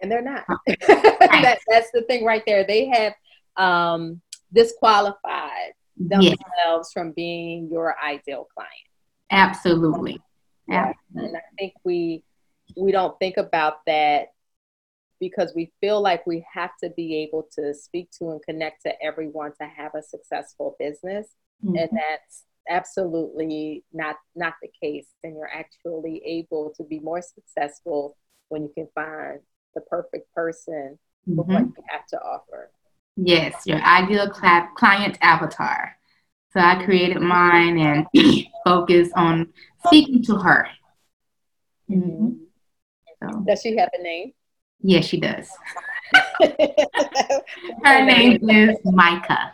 And 0.00 0.10
they're 0.10 0.22
not. 0.22 0.44
that, 0.66 1.58
that's 1.68 1.90
the 1.92 2.02
thing 2.02 2.24
right 2.24 2.42
there. 2.46 2.64
They 2.64 2.86
have 2.86 3.14
um, 3.56 4.20
disqualified 4.52 5.72
themselves 5.96 6.36
yes. 6.66 6.92
from 6.92 7.12
being 7.12 7.68
your 7.70 7.96
ideal 8.04 8.46
client. 8.54 8.72
Absolutely. 9.30 10.20
Yeah. 10.68 10.92
And 11.14 11.36
I 11.36 11.40
think 11.58 11.74
we 11.84 12.22
we 12.76 12.92
don't 12.92 13.18
think 13.18 13.36
about 13.36 13.84
that 13.86 14.28
because 15.20 15.52
we 15.54 15.72
feel 15.80 16.00
like 16.02 16.26
we 16.26 16.44
have 16.52 16.70
to 16.82 16.90
be 16.90 17.16
able 17.16 17.48
to 17.58 17.72
speak 17.72 18.10
to 18.18 18.30
and 18.30 18.42
connect 18.42 18.82
to 18.82 18.92
everyone 19.02 19.52
to 19.60 19.66
have 19.66 19.94
a 19.94 20.02
successful 20.02 20.76
business. 20.78 21.28
Mm-hmm. 21.64 21.76
And 21.76 21.90
that's 21.92 22.44
absolutely 22.68 23.84
not 23.92 24.16
not 24.34 24.54
the 24.60 24.68
case 24.82 25.06
and 25.22 25.36
you're 25.36 25.50
actually 25.52 26.20
able 26.24 26.72
to 26.76 26.82
be 26.82 26.98
more 26.98 27.22
successful 27.22 28.16
when 28.48 28.62
you 28.62 28.72
can 28.74 28.88
find 28.94 29.38
the 29.74 29.80
perfect 29.82 30.32
person 30.34 30.98
mm-hmm. 31.28 31.36
for 31.36 31.44
what 31.44 31.62
you 31.62 31.84
have 31.86 32.06
to 32.06 32.18
offer 32.18 32.70
yes 33.16 33.66
your 33.66 33.80
ideal 33.82 34.32
cl- 34.32 34.68
client 34.76 35.18
avatar 35.20 35.96
so 36.52 36.60
i 36.60 36.82
created 36.84 37.20
mine 37.20 37.78
and 37.78 38.06
focus 38.64 39.08
on 39.16 39.52
speaking 39.86 40.22
to 40.22 40.36
her 40.36 40.68
mm-hmm. 41.90 42.30
so. 43.22 43.40
does 43.46 43.60
she 43.62 43.76
have 43.76 43.90
a 43.98 44.02
name 44.02 44.32
yes 44.80 45.04
she 45.04 45.18
does 45.18 45.50
her 47.84 48.04
name 48.04 48.48
is 48.48 48.76
micah 48.84 49.52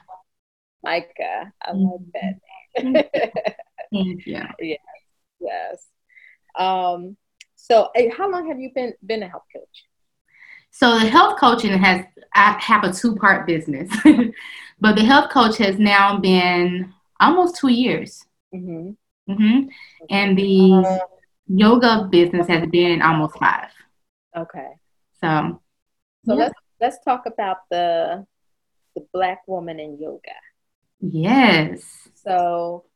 micah 0.82 1.52
i 1.62 1.72
love 1.72 2.02
that 2.12 2.34
name 2.82 3.04
Thank 3.92 4.26
you. 4.26 4.40
Yes. 4.60 4.78
Yes. 5.40 5.86
Um, 6.58 7.16
so, 7.56 7.90
how 8.16 8.30
long 8.30 8.48
have 8.48 8.58
you 8.58 8.70
been 8.74 8.94
been 9.04 9.22
a 9.22 9.28
health 9.28 9.44
coach? 9.52 9.84
So 10.72 10.98
the 10.98 11.06
health 11.06 11.38
coaching 11.38 11.78
has 11.78 12.04
I 12.34 12.58
have 12.60 12.82
a 12.82 12.92
two 12.92 13.14
part 13.16 13.46
business, 13.46 13.90
but 14.80 14.96
the 14.96 15.04
health 15.04 15.30
coach 15.30 15.58
has 15.58 15.78
now 15.78 16.18
been 16.18 16.92
almost 17.20 17.56
two 17.56 17.68
years. 17.68 18.24
Mm-hmm. 18.54 19.32
Mm-hmm. 19.32 19.68
And 20.10 20.36
the 20.36 21.00
yoga 21.46 22.08
business 22.10 22.48
has 22.48 22.66
been 22.68 23.02
almost 23.02 23.38
five. 23.38 23.68
Okay. 24.36 24.68
So, 25.20 25.60
so 26.24 26.34
yeah. 26.34 26.40
let's 26.40 26.54
let's 26.80 27.04
talk 27.04 27.26
about 27.26 27.58
the 27.70 28.26
the 28.96 29.06
black 29.12 29.46
woman 29.46 29.78
in 29.78 29.98
yoga. 30.00 30.40
Yes. 31.00 32.08
So 32.14 32.86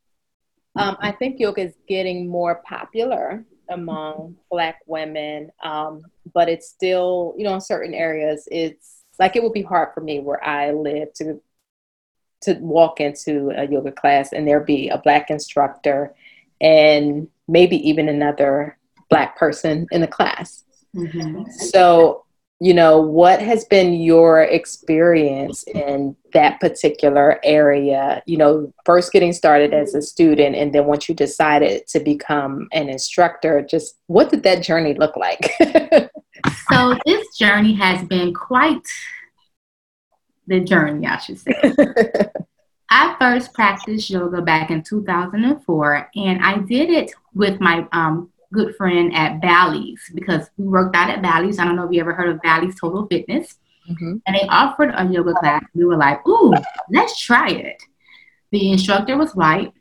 um, 0.77 0.97
I 1.01 1.13
think 1.13 1.39
yoga 1.41 1.63
is 1.63 1.75
getting 1.87 2.27
more 2.29 2.63
popular 2.67 3.45
among 3.69 4.37
Black 4.51 4.81
women, 4.87 5.51
um, 5.63 6.03
but 6.35 6.49
it's 6.49 6.69
still, 6.69 7.35
you 7.37 7.45
know, 7.45 7.55
in 7.55 7.61
certain 7.61 7.95
areas, 7.95 8.49
it's 8.51 9.03
like 9.19 9.37
it 9.37 9.43
would 9.43 9.53
be 9.53 9.63
hard 9.63 9.95
for 9.95 10.01
me 10.01 10.21
where 10.21 10.43
I 10.43 10.73
live 10.73 11.13
to 11.15 11.41
to 12.43 12.55
walk 12.61 13.01
into 13.01 13.51
a 13.57 13.67
yoga 13.67 13.91
class 13.91 14.33
and 14.33 14.47
there 14.47 14.61
be 14.61 14.89
a 14.89 14.99
Black 14.99 15.31
instructor 15.31 16.15
and 16.61 17.29
maybe 17.49 17.77
even 17.89 18.09
another 18.09 18.77
black 19.09 19.37
person 19.37 19.87
in 19.91 20.01
the 20.01 20.07
class. 20.07 20.65
Mm-hmm. 20.95 21.51
So, 21.51 22.26
you 22.59 22.73
know, 22.73 23.01
what 23.01 23.41
has 23.41 23.65
been 23.65 23.95
your 23.95 24.43
experience 24.43 25.63
in 25.65 26.17
that 26.33 26.59
particular 26.59 27.39
area? 27.45 28.23
You 28.27 28.39
know, 28.39 28.73
first 28.87 29.13
getting 29.13 29.35
started 29.35 29.75
as 29.75 29.95
a 29.95 30.01
student, 30.01 30.57
and 30.57 30.75
then 30.75 30.87
once 30.87 31.09
you 31.09 31.15
decided 31.15 31.87
to 31.89 32.01
become 32.01 32.69
an 32.73 32.89
instructor, 32.89 33.61
just 33.61 33.99
what 34.07 34.31
did 34.31 34.43
that 34.45 34.63
journey 34.63 34.95
look 34.95 35.17
like? 35.17 35.51
so, 36.71 36.99
this 37.05 37.37
journey 37.37 37.75
has 37.75 38.07
been 38.07 38.33
quite 38.33 38.87
the 40.47 40.61
journey, 40.61 41.07
I 41.07 41.19
should 41.19 41.39
say. 41.39 41.53
I 42.89 43.17
first 43.19 43.53
practiced 43.53 44.09
yoga 44.09 44.41
back 44.41 44.71
in 44.71 44.83
2004, 44.83 46.11
and 46.15 46.43
I 46.43 46.59
did 46.59 46.89
it 46.89 47.11
with 47.35 47.61
my 47.61 47.87
um, 47.93 48.31
good 48.57 48.75
friend 48.77 49.15
at 49.15 49.41
Bally's 49.41 50.01
because 50.15 50.51
we 50.57 50.67
worked 50.67 50.97
out 50.97 51.11
at 51.11 51.23
Bally's. 51.23 51.59
I 51.59 51.65
don't 51.65 51.77
know 51.77 51.85
if 51.85 51.93
you 51.93 52.01
ever 52.01 52.15
heard 52.15 52.31
of 52.31 52.43
Bally's 52.43 52.79
Total 52.81 53.07
Fitness. 53.07 53.59
Mm-hmm. 53.91 54.17
And 54.27 54.37
they 54.37 54.47
offered 54.49 54.93
a 54.97 55.07
yoga 55.07 55.35
class. 55.35 55.63
We 55.75 55.85
were 55.85 55.97
like, 55.97 56.27
ooh, 56.27 56.53
let's 56.91 57.21
try 57.21 57.51
it. 57.51 57.81
The 58.51 58.73
instructor 58.73 59.17
was 59.17 59.35
white. 59.35 59.73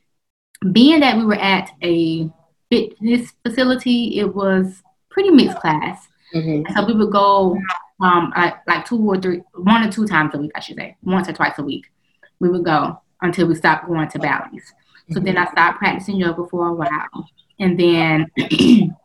Being 0.72 1.00
that 1.00 1.18
we 1.18 1.26
were 1.26 1.36
at 1.36 1.72
a 1.82 2.30
fitness 2.70 3.34
facility, 3.46 4.20
it 4.20 4.36
was 4.36 4.84
pretty 5.10 5.32
mixed 5.32 5.60
class. 5.60 6.08
Mm-hmm. 6.34 6.74
So 6.74 6.86
we 6.86 6.94
would 6.94 7.12
go 7.12 7.58
um, 8.02 8.34
like, 8.36 8.56
like 8.68 8.86
two 8.86 9.00
or 9.00 9.20
three, 9.20 9.42
one 9.56 9.88
or 9.88 9.92
two 9.92 10.08
times 10.08 10.36
a 10.36 10.38
week, 10.38 10.52
I 10.56 10.60
should 10.60 10.78
say, 10.78 10.98
once 11.02 11.30
or 11.30 11.34
twice 11.34 11.58
a 11.58 11.64
week. 11.64 11.92
We 12.40 12.50
would 12.50 12.66
go 12.66 13.02
until 13.22 13.48
we 13.48 13.56
stopped 13.56 13.88
going 13.88 14.10
to 14.10 14.20
Bally's. 14.20 14.74
So 15.10 15.16
mm-hmm. 15.16 15.26
then 15.26 15.38
I 15.38 15.46
stopped 15.52 15.80
practicing 15.80 16.18
yoga 16.18 16.48
for 16.48 16.68
a 16.68 16.74
while 16.74 17.30
and 17.60 17.80
then 17.80 18.32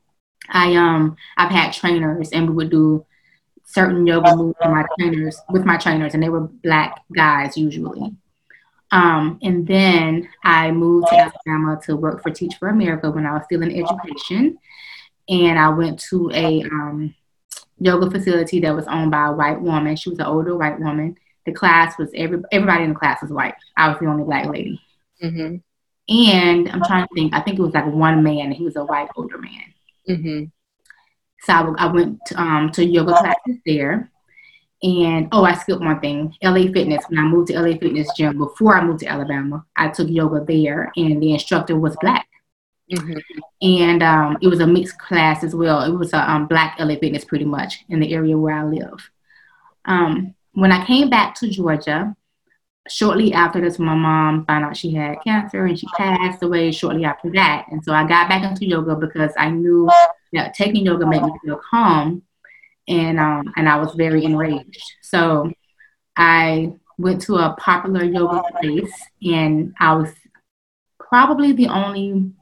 I 0.51 0.75
um 0.75 1.17
I've 1.37 1.51
had 1.51 1.73
trainers 1.73 2.31
and 2.31 2.49
we 2.49 2.55
would 2.55 2.71
do 2.71 3.07
certain 3.65 4.07
yoga 4.07 4.35
moves 4.35 4.57
with 4.61 4.71
my 4.71 4.85
trainers 4.99 5.41
with 5.51 5.65
my 5.65 5.77
trainers 5.77 6.15
and 6.15 6.23
they 6.23 6.29
were 6.29 6.41
black 6.41 7.03
guys 7.15 7.57
usually. 7.57 8.15
Um, 8.93 9.39
and 9.43 9.67
then 9.67 10.29
I 10.43 10.73
moved 10.73 11.09
to 11.09 11.17
Alabama 11.17 11.81
to 11.85 11.97
work 11.97 12.23
for 12.23 12.31
Teach 12.31 12.57
for 12.57 12.69
America 12.69 13.11
when 13.11 13.25
I 13.25 13.35
was 13.35 13.45
still 13.45 13.63
in 13.63 13.71
education. 13.71 14.59
And 15.29 15.59
I 15.59 15.69
went 15.69 16.01
to 16.11 16.31
a 16.35 16.63
um, 16.63 17.15
yoga 17.79 18.11
facility 18.11 18.61
that 18.61 18.75
was 18.75 18.89
owned 18.89 19.13
by 19.13 19.27
a 19.27 19.33
white 19.33 19.61
woman. 19.61 19.95
She 19.95 20.11
was 20.11 20.19
an 20.19 20.27
older 20.27 20.57
white 20.57 20.81
woman. 20.81 21.17
The 21.47 21.53
class 21.53 21.97
was 21.99 22.11
every 22.15 22.41
everybody 22.53 22.85
in 22.85 22.91
the 22.91 22.99
class 22.99 23.23
was 23.23 23.31
white. 23.31 23.55
I 23.77 23.89
was 23.89 23.99
the 24.01 24.07
only 24.07 24.25
black 24.25 24.47
lady. 24.47 24.81
Mm-hmm. 25.23 25.57
And 26.11 26.68
I'm 26.68 26.83
trying 26.83 27.07
to 27.07 27.14
think, 27.14 27.33
I 27.33 27.40
think 27.40 27.59
it 27.59 27.62
was 27.62 27.73
like 27.73 27.87
one 27.87 28.23
man, 28.23 28.51
he 28.51 28.64
was 28.64 28.75
a 28.75 28.85
white 28.85 29.09
older 29.16 29.38
man. 29.38 29.75
Mm-hmm. 30.09 30.44
So 31.42 31.53
I, 31.53 31.85
I 31.85 31.92
went 31.92 32.18
to, 32.27 32.40
um, 32.40 32.70
to 32.73 32.85
yoga 32.85 33.12
classes 33.12 33.59
there. 33.64 34.11
And 34.83 35.29
oh, 35.31 35.44
I 35.44 35.55
skipped 35.55 35.81
one 35.81 36.01
thing. 36.01 36.35
LA 36.42 36.73
Fitness. 36.73 37.05
When 37.09 37.18
I 37.18 37.23
moved 37.23 37.49
to 37.49 37.61
LA 37.61 37.77
Fitness 37.77 38.09
Gym 38.16 38.38
before 38.38 38.77
I 38.77 38.85
moved 38.85 39.01
to 39.01 39.07
Alabama, 39.07 39.64
I 39.77 39.88
took 39.88 40.09
yoga 40.09 40.42
there, 40.42 40.90
and 40.96 41.23
the 41.23 41.33
instructor 41.33 41.79
was 41.79 41.96
black. 42.01 42.27
Mm-hmm. 42.90 43.18
And 43.61 44.03
um, 44.03 44.38
it 44.40 44.49
was 44.49 44.61
a 44.61 44.66
mixed 44.66 44.99
class 44.99 45.44
as 45.44 45.55
well. 45.55 45.83
It 45.83 45.92
was 45.92 46.14
a 46.14 46.31
um, 46.31 46.46
black 46.46 46.77
LA 46.81 46.96
Fitness 46.96 47.27
pretty 47.27 47.44
much 47.44 47.85
in 47.90 48.01
the 48.01 48.12
area 48.12 48.38
where 48.38 48.57
I 48.57 48.64
live. 48.64 49.11
Um, 49.85 50.35
when 50.53 50.73
I 50.73 50.85
came 50.87 51.11
back 51.11 51.35
to 51.37 51.51
Georgia, 51.51 52.16
shortly 52.90 53.33
after 53.33 53.61
this, 53.61 53.79
my 53.79 53.94
mom 53.94 54.44
found 54.46 54.64
out 54.64 54.76
she 54.76 54.92
had 54.92 55.22
cancer 55.24 55.64
and 55.64 55.79
she 55.79 55.87
passed 55.96 56.42
away 56.42 56.72
shortly 56.72 57.05
after 57.05 57.31
that. 57.33 57.66
And 57.70 57.83
so 57.85 57.92
I 57.92 58.07
got 58.07 58.29
back 58.29 58.42
into 58.42 58.66
yoga 58.66 58.96
because 58.96 59.33
I 59.38 59.50
knew 59.50 59.88
that 60.33 60.55
taking 60.55 60.85
yoga 60.85 61.07
made 61.07 61.22
me 61.22 61.33
feel 61.44 61.61
calm 61.70 62.22
and 62.88 63.18
um, 63.18 63.53
and 63.57 63.68
I 63.68 63.76
was 63.76 63.94
very 63.94 64.24
enraged. 64.24 64.83
So 65.03 65.50
I 66.16 66.72
went 66.98 67.22
to 67.22 67.37
a 67.37 67.55
popular 67.59 68.05
yoga 68.05 68.42
place 68.61 68.92
and 69.22 69.74
I 69.79 69.94
was 69.94 70.11
probably 70.98 71.53
the 71.53 71.68
only 71.68 72.33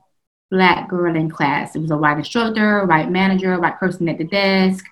black 0.50 0.88
girl 0.88 1.14
in 1.14 1.30
class. 1.30 1.76
It 1.76 1.80
was 1.80 1.90
a 1.90 1.96
white 1.96 2.18
instructor, 2.18 2.84
white 2.86 3.10
manager, 3.10 3.58
white 3.60 3.78
person 3.78 4.08
at 4.08 4.18
the 4.18 4.24
desk, 4.24 4.84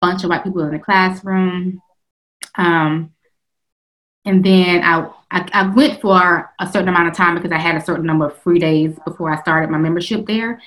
bunch 0.00 0.24
of 0.24 0.30
white 0.30 0.44
people 0.44 0.62
in 0.62 0.72
the 0.72 0.78
classroom. 0.78 1.80
Um, 2.56 3.11
and 4.24 4.44
then 4.44 4.82
I, 4.84 5.10
I, 5.30 5.48
I 5.52 5.74
went 5.74 6.00
for 6.00 6.50
a 6.60 6.66
certain 6.70 6.88
amount 6.88 7.08
of 7.08 7.14
time 7.14 7.34
because 7.34 7.50
I 7.50 7.58
had 7.58 7.74
a 7.74 7.84
certain 7.84 8.06
number 8.06 8.26
of 8.26 8.38
free 8.38 8.58
days 8.58 8.96
before 9.04 9.30
I 9.30 9.40
started 9.40 9.70
my 9.70 9.78
membership 9.78 10.26
there. 10.26 10.60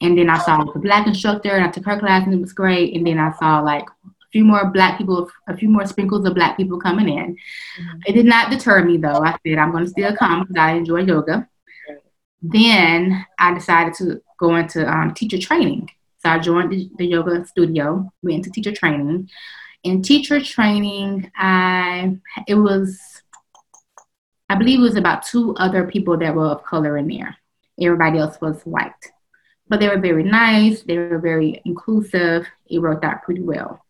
And 0.00 0.16
then 0.16 0.30
I 0.30 0.38
saw 0.38 0.64
the 0.64 0.80
black 0.80 1.06
instructor 1.06 1.50
and 1.50 1.64
I 1.64 1.70
took 1.70 1.84
her 1.84 1.98
class 1.98 2.24
and 2.24 2.34
it 2.34 2.40
was 2.40 2.52
great. 2.52 2.96
And 2.96 3.06
then 3.06 3.18
I 3.18 3.32
saw 3.32 3.60
like 3.60 3.84
a 3.84 4.26
few 4.32 4.44
more 4.44 4.70
black 4.70 4.98
people, 4.98 5.30
a 5.46 5.56
few 5.56 5.68
more 5.68 5.86
sprinkles 5.86 6.26
of 6.26 6.34
black 6.34 6.56
people 6.56 6.80
coming 6.80 7.08
in. 7.08 7.34
Mm-hmm. 7.34 7.98
It 8.06 8.12
did 8.12 8.26
not 8.26 8.50
deter 8.50 8.82
me 8.84 8.96
though. 8.96 9.22
I 9.22 9.36
said, 9.46 9.58
I'm 9.58 9.72
going 9.72 9.84
to 9.84 9.90
still 9.90 10.16
come 10.16 10.42
because 10.42 10.56
I 10.56 10.72
enjoy 10.72 11.00
yoga. 11.00 11.48
Then 12.40 13.24
I 13.38 13.54
decided 13.54 13.94
to 13.94 14.20
go 14.38 14.56
into 14.56 14.90
um, 14.90 15.14
teacher 15.14 15.38
training. 15.38 15.90
So 16.18 16.30
I 16.30 16.38
joined 16.38 16.72
the, 16.72 16.90
the 16.96 17.06
yoga 17.06 17.44
studio, 17.46 18.10
went 18.22 18.38
into 18.38 18.50
teacher 18.50 18.72
training 18.72 19.28
in 19.84 20.02
teacher 20.02 20.40
training, 20.40 21.30
I 21.36 22.16
it 22.46 22.54
was 22.54 23.00
I 24.48 24.54
believe 24.54 24.80
it 24.80 24.82
was 24.82 24.96
about 24.96 25.24
two 25.24 25.54
other 25.56 25.86
people 25.86 26.16
that 26.18 26.34
were 26.34 26.46
of 26.46 26.64
color 26.64 26.98
in 26.98 27.08
there. 27.08 27.36
Everybody 27.80 28.18
else 28.18 28.40
was 28.40 28.60
white. 28.64 28.92
But 29.68 29.80
they 29.80 29.88
were 29.88 29.98
very 29.98 30.24
nice, 30.24 30.82
they 30.82 30.98
were 30.98 31.18
very 31.18 31.62
inclusive. 31.64 32.46
It 32.68 32.78
worked 32.78 33.04
out 33.04 33.22
pretty 33.22 33.40
well. 33.40 33.82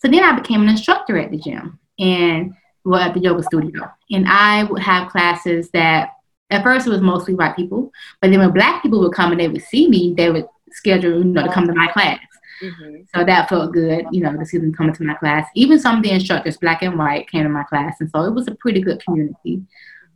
So 0.00 0.08
then 0.08 0.24
I 0.24 0.32
became 0.32 0.62
an 0.62 0.68
instructor 0.68 1.16
at 1.18 1.30
the 1.30 1.38
gym 1.38 1.78
and 1.98 2.54
well 2.84 3.00
at 3.00 3.14
the 3.14 3.20
yoga 3.20 3.42
studio. 3.44 3.90
And 4.10 4.26
I 4.28 4.64
would 4.64 4.82
have 4.82 5.10
classes 5.10 5.70
that 5.70 6.14
at 6.50 6.62
first 6.62 6.86
it 6.86 6.90
was 6.90 7.00
mostly 7.00 7.34
white 7.34 7.56
people, 7.56 7.92
but 8.20 8.30
then 8.30 8.40
when 8.40 8.52
black 8.52 8.82
people 8.82 9.00
would 9.00 9.12
come 9.12 9.32
and 9.32 9.40
they 9.40 9.48
would 9.48 9.62
see 9.62 9.88
me, 9.88 10.14
they 10.16 10.30
would 10.30 10.46
schedule, 10.72 11.18
you 11.18 11.24
know, 11.24 11.44
to 11.44 11.52
come 11.52 11.66
to 11.66 11.74
my 11.74 11.88
class. 11.88 12.18
Mm-hmm. 12.62 13.02
So 13.14 13.24
that 13.24 13.48
felt 13.48 13.72
good, 13.72 14.06
you 14.10 14.20
know, 14.20 14.36
to 14.36 14.44
see 14.44 14.58
them 14.58 14.74
coming 14.74 14.94
to 14.94 15.04
my 15.04 15.14
class. 15.14 15.48
Even 15.54 15.78
some 15.78 15.98
of 15.98 16.02
the 16.02 16.10
instructors, 16.10 16.56
black 16.56 16.82
and 16.82 16.98
white, 16.98 17.30
came 17.30 17.44
to 17.44 17.48
my 17.48 17.64
class. 17.64 17.96
And 18.00 18.10
so 18.10 18.24
it 18.24 18.34
was 18.34 18.48
a 18.48 18.54
pretty 18.54 18.80
good 18.80 19.02
community. 19.04 19.62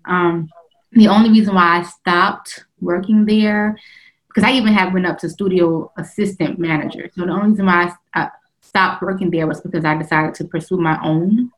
Um, 0.05 0.49
the 0.93 1.09
only 1.09 1.31
reason 1.31 1.55
why 1.55 1.79
I 1.79 1.83
stopped 1.83 2.65
working 2.81 3.25
there, 3.25 3.79
because 4.29 4.45
I 4.45 4.53
even 4.53 4.73
have 4.73 4.93
went 4.93 5.07
up 5.07 5.19
to 5.19 5.31
studio 5.31 5.93
assistant 5.97 6.59
manager. 6.59 7.11
So 7.15 7.25
the 7.25 7.33
only 7.33 7.51
reason 7.51 7.67
why 7.67 7.93
I, 8.15 8.23
I 8.23 8.29
stopped 8.61 9.03
working 9.03 9.31
there 9.31 9.47
was 9.47 9.61
because 9.61 9.85
I 9.85 9.97
decided 9.97 10.35
to 10.35 10.45
pursue 10.45 10.79
my 10.79 10.99
own 11.03 11.51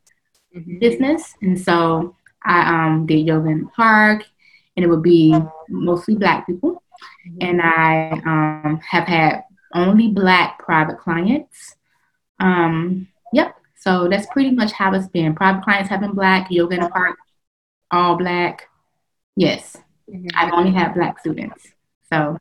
mm-hmm. 0.55 0.79
business. 0.79 1.35
And 1.42 1.59
so 1.59 2.16
I 2.44 2.87
um, 2.87 3.07
did 3.07 3.27
yoga 3.27 3.49
in 3.49 3.62
the 3.62 3.68
park, 3.68 4.23
and 4.77 4.85
it 4.85 4.88
would 4.88 5.03
be 5.03 5.35
mostly 5.68 6.14
black 6.14 6.47
people. 6.47 6.83
Mm-hmm. 7.27 7.38
And 7.40 7.62
I 7.62 8.11
um, 8.27 8.81
have 8.88 9.05
had 9.05 9.44
only 9.75 10.09
black 10.09 10.59
private 10.59 10.99
clients. 10.99 11.77
Um, 12.41 13.09
yep. 13.33 13.57
So 13.77 14.09
that's 14.09 14.27
pretty 14.29 14.51
much 14.51 14.73
how 14.73 14.95
it's 14.95 15.09
been. 15.09 15.35
Private 15.35 15.65
clients 15.65 15.91
have 15.91 16.01
been 16.01 16.13
black, 16.13 16.51
yoga 16.51 16.77
in 16.77 16.81
the 16.81 16.89
park, 16.89 17.17
all 17.91 18.17
black. 18.17 18.69
Yes. 19.37 19.77
Mm-hmm. 20.11 20.29
I've 20.35 20.53
only 20.53 20.73
had 20.73 20.95
black 20.95 21.19
students. 21.19 21.69
So 22.11 22.39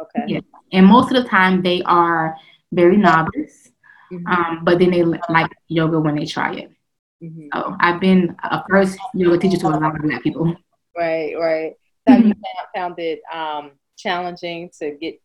okay. 0.00 0.24
Yeah. 0.26 0.40
And 0.72 0.86
most 0.86 1.12
of 1.12 1.22
the 1.22 1.28
time 1.28 1.62
they 1.62 1.82
are 1.82 2.36
very 2.72 2.96
novice. 2.96 3.70
Mm-hmm. 4.12 4.26
Um, 4.26 4.64
but 4.64 4.78
then 4.78 4.90
they 4.90 5.02
like 5.02 5.50
yoga 5.68 5.98
when 5.98 6.16
they 6.16 6.26
try 6.26 6.54
it. 6.54 6.70
Mm-hmm. 7.22 7.48
So 7.54 7.76
I've 7.80 8.00
been 8.00 8.36
a 8.42 8.62
first 8.68 8.98
yoga 9.14 9.38
teacher 9.38 9.58
to 9.58 9.68
a 9.68 9.70
lot 9.70 9.96
of 9.96 10.02
black 10.02 10.22
people. 10.22 10.54
Right, 10.96 11.34
right. 11.38 11.74
So 12.06 12.14
you 12.16 12.34
found 12.74 12.98
it 12.98 13.22
um, 13.32 13.70
challenging 13.96 14.70
to 14.78 14.90
get 14.90 15.22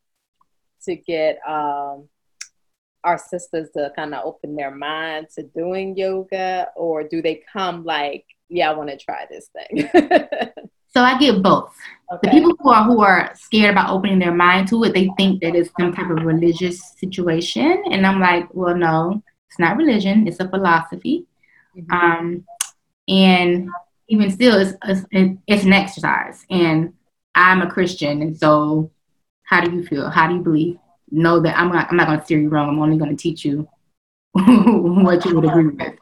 to 0.86 0.96
get 0.96 1.40
um, 1.48 2.08
our 3.04 3.18
sisters 3.18 3.70
to 3.76 3.92
kind 3.96 4.14
of 4.14 4.26
open 4.26 4.56
their 4.56 4.74
mind 4.74 5.28
to 5.36 5.44
doing 5.44 5.96
yoga, 5.98 6.68
or 6.76 7.04
do 7.04 7.22
they 7.22 7.44
come 7.52 7.84
like, 7.84 8.26
yeah, 8.50 8.72
I 8.72 8.76
want 8.76 8.90
to 8.90 8.98
try 8.98 9.26
this 9.30 9.50
thing? 9.54 9.90
so 10.90 11.02
I 11.02 11.18
get 11.18 11.42
both. 11.42 11.74
Okay. 12.12 12.30
The 12.30 12.32
people 12.32 12.56
who 12.60 12.70
are 12.70 12.84
who 12.84 13.02
are 13.02 13.32
scared 13.36 13.72
about 13.72 13.92
opening 13.92 14.20
their 14.20 14.34
mind 14.34 14.68
to 14.70 14.84
it, 14.84 14.94
they 14.94 15.10
think 15.18 15.42
that 15.42 15.56
it's 15.56 15.70
some 15.80 15.94
type 15.94 16.10
of 16.10 16.24
religious 16.24 16.96
situation, 16.98 17.84
and 17.92 18.06
I'm 18.06 18.20
like, 18.20 18.48
well, 18.54 18.76
no, 18.76 19.22
it's 19.48 19.60
not 19.60 19.78
religion; 19.78 20.28
it's 20.28 20.40
a 20.40 20.50
philosophy. 20.50 21.26
Mm-hmm. 21.78 21.92
Um, 21.92 22.46
and 23.08 23.70
even 24.08 24.32
still, 24.32 24.60
it's, 24.60 24.74
it's, 24.84 25.38
it's 25.48 25.64
an 25.64 25.74
exercise, 25.74 26.46
and 26.50 26.94
I'm 27.36 27.62
a 27.62 27.70
Christian, 27.70 28.22
and 28.22 28.38
so 28.38 28.92
how 29.50 29.62
do 29.62 29.76
you 29.76 29.84
feel? 29.84 30.10
How 30.12 30.28
do 30.28 30.36
you 30.36 30.42
believe? 30.42 30.78
Know 31.10 31.40
that 31.40 31.58
I'm 31.58 31.70
not, 31.70 31.88
I'm 31.90 31.98
not 31.98 32.06
going 32.06 32.20
to 32.20 32.26
steer 32.26 32.40
you 32.40 32.50
wrong. 32.50 32.70
I'm 32.70 32.80
only 32.80 32.98
going 32.98 33.10
to 33.10 33.22
teach 33.22 33.44
you 33.44 33.68
what 34.34 35.26
you 35.26 35.34
would 35.36 35.46
agree 35.46 35.68
with. 35.68 35.96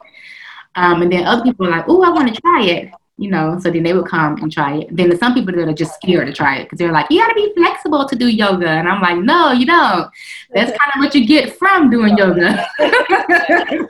Um, 0.74 1.00
and 1.00 1.10
then 1.10 1.24
other 1.24 1.42
people 1.42 1.66
are 1.66 1.70
like, 1.70 1.86
oh, 1.88 2.02
I 2.02 2.10
want 2.10 2.32
to 2.32 2.40
try 2.40 2.62
it. 2.64 2.92
you 3.18 3.30
know, 3.30 3.58
so 3.58 3.70
then 3.70 3.82
they 3.82 3.92
would 3.92 4.06
come 4.06 4.36
and 4.36 4.52
try 4.52 4.78
it. 4.78 4.94
Then 4.94 5.08
there's 5.08 5.18
some 5.18 5.34
people 5.34 5.52
that 5.54 5.68
are 5.68 5.72
just 5.72 5.94
scared 5.94 6.28
to 6.28 6.32
try 6.32 6.58
it 6.58 6.64
because 6.64 6.78
they're 6.78 6.92
like, 6.92 7.06
you 7.10 7.20
got 7.20 7.28
to 7.28 7.34
be 7.34 7.52
flexible 7.56 8.06
to 8.06 8.14
do 8.14 8.28
yoga. 8.28 8.68
And 8.68 8.88
I'm 8.88 9.02
like, 9.02 9.18
no, 9.18 9.50
you 9.50 9.66
don't. 9.66 10.08
That's 10.54 10.70
kind 10.78 10.92
of 10.94 11.00
what 11.00 11.14
you 11.14 11.26
get 11.26 11.58
from 11.58 11.90
doing 11.90 12.16
yoga. 12.16 12.64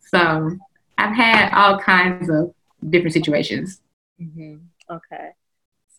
so 0.00 0.50
I've 0.98 1.16
had 1.16 1.52
all 1.52 1.80
kinds 1.80 2.30
of 2.30 2.54
different 2.90 3.12
situations. 3.12 3.80
Mm-hmm. 4.22 4.58
Okay. 4.90 5.30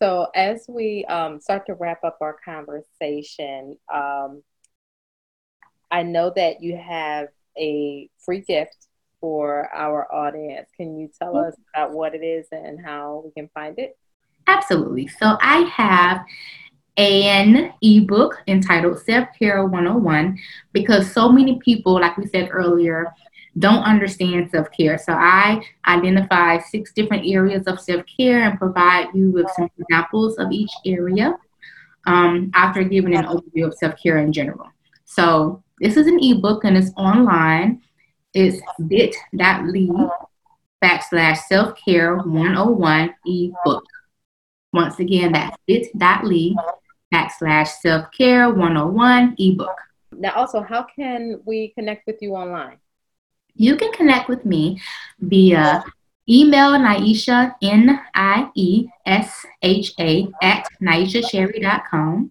So 0.02 0.28
as 0.34 0.64
we 0.66 1.04
um, 1.06 1.40
start 1.40 1.66
to 1.66 1.74
wrap 1.74 2.04
up 2.04 2.18
our 2.22 2.36
conversation, 2.42 3.76
um, 3.92 4.42
I 5.90 6.02
know 6.02 6.32
that 6.36 6.62
you 6.62 6.76
have 6.76 7.28
a 7.58 8.08
free 8.18 8.40
gift 8.40 8.86
for 9.20 9.68
our 9.74 10.12
audience. 10.12 10.70
Can 10.76 10.98
you 10.98 11.10
tell 11.20 11.36
us 11.36 11.54
about 11.74 11.92
what 11.92 12.14
it 12.14 12.24
is 12.24 12.46
and 12.50 12.80
how 12.82 13.22
we 13.24 13.32
can 13.32 13.50
find 13.52 13.78
it? 13.78 13.98
Absolutely. 14.46 15.08
So 15.08 15.36
I 15.40 15.58
have 15.74 16.24
an 16.96 17.72
ebook 17.82 18.42
entitled 18.46 19.00
Self 19.00 19.28
Care 19.38 19.66
101 19.66 20.38
because 20.72 21.12
so 21.12 21.30
many 21.30 21.58
people, 21.58 21.94
like 22.00 22.16
we 22.16 22.26
said 22.26 22.48
earlier, 22.52 23.12
don't 23.58 23.82
understand 23.82 24.50
self 24.50 24.70
care. 24.70 24.98
So 24.98 25.12
I 25.12 25.62
identify 25.86 26.58
six 26.58 26.92
different 26.92 27.26
areas 27.26 27.66
of 27.66 27.80
self 27.80 28.04
care 28.06 28.42
and 28.42 28.58
provide 28.58 29.08
you 29.14 29.30
with 29.30 29.46
some 29.56 29.70
examples 29.78 30.38
of 30.38 30.52
each 30.52 30.72
area 30.86 31.36
um, 32.06 32.50
after 32.54 32.82
giving 32.82 33.14
an 33.14 33.26
overview 33.26 33.66
of 33.66 33.74
self 33.74 34.00
care 34.00 34.18
in 34.18 34.32
general. 34.32 34.68
So 35.04 35.62
this 35.80 35.96
is 35.96 36.06
an 36.06 36.20
ebook 36.22 36.64
and 36.64 36.76
it's 36.76 36.92
online. 36.96 37.82
It's 38.32 38.60
bit.ly 38.86 39.88
backslash 40.82 41.38
self 41.48 41.76
care 41.76 42.16
101 42.16 43.14
ebook. 43.26 43.84
Once 44.72 45.00
again, 45.00 45.32
that's 45.32 45.56
bit.ly 45.66 46.54
backslash 47.12 47.68
self 47.80 48.06
care 48.16 48.50
101 48.50 49.34
ebook. 49.38 49.76
Now, 50.12 50.32
also, 50.34 50.60
how 50.60 50.84
can 50.84 51.40
we 51.44 51.72
connect 51.76 52.06
with 52.06 52.16
you 52.20 52.34
online? 52.34 52.78
You 53.54 53.76
can 53.76 53.92
connect 53.92 54.28
with 54.28 54.44
me 54.44 54.80
via 55.20 55.84
email 56.28 56.72
Niesha, 56.72 57.54
N 57.62 58.00
I 58.14 58.50
E 58.54 58.88
S 59.06 59.44
H 59.62 59.92
A, 59.98 60.28
at 60.42 60.66
nieshacherry.com. 60.82 62.30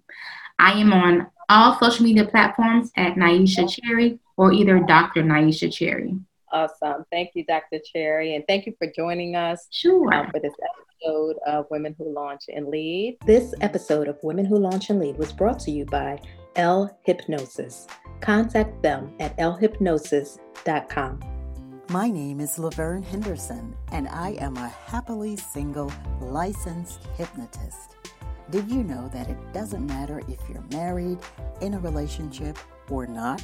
I 0.57 0.71
am 0.73 0.93
on 0.93 1.27
all 1.49 1.79
social 1.79 2.05
media 2.05 2.25
platforms 2.25 2.91
at 2.95 3.15
Niesha 3.15 3.69
Cherry 3.69 4.19
or 4.37 4.53
either 4.53 4.79
Dr. 4.79 5.23
Niesha 5.23 5.71
Cherry. 5.71 6.15
Awesome. 6.51 7.05
Thank 7.11 7.31
you, 7.33 7.45
Dr. 7.45 7.79
Cherry. 7.93 8.35
And 8.35 8.43
thank 8.47 8.65
you 8.65 8.73
for 8.77 8.91
joining 8.95 9.35
us 9.35 9.67
sure. 9.71 10.13
Uh, 10.13 10.29
for 10.31 10.39
this 10.39 10.53
episode 11.01 11.37
of 11.45 11.65
Women 11.69 11.95
Who 11.97 12.13
Launch 12.13 12.43
and 12.53 12.67
Lead. 12.67 13.17
This 13.25 13.53
episode 13.61 14.07
of 14.07 14.17
Women 14.23 14.45
Who 14.45 14.57
Launch 14.57 14.89
and 14.89 14.99
Lead 14.99 15.17
was 15.17 15.31
brought 15.31 15.59
to 15.61 15.71
you 15.71 15.85
by 15.85 16.19
L 16.55 16.97
Hypnosis. 17.03 17.87
Contact 18.21 18.81
them 18.81 19.13
at 19.19 19.37
lhypnosis.com. 19.37 21.19
My 21.89 22.07
name 22.07 22.39
is 22.39 22.59
Laverne 22.59 23.01
Henderson, 23.01 23.75
and 23.91 24.07
I 24.09 24.31
am 24.39 24.57
a 24.57 24.67
happily 24.67 25.35
single 25.35 25.91
licensed 26.21 26.99
hypnotist. 27.17 27.95
Did 28.51 28.69
you 28.69 28.83
know 28.83 29.09
that 29.13 29.29
it 29.29 29.53
doesn't 29.53 29.85
matter 29.87 30.21
if 30.27 30.39
you're 30.49 30.65
married, 30.71 31.17
in 31.61 31.73
a 31.73 31.79
relationship, 31.79 32.57
or 32.89 33.07
not? 33.07 33.41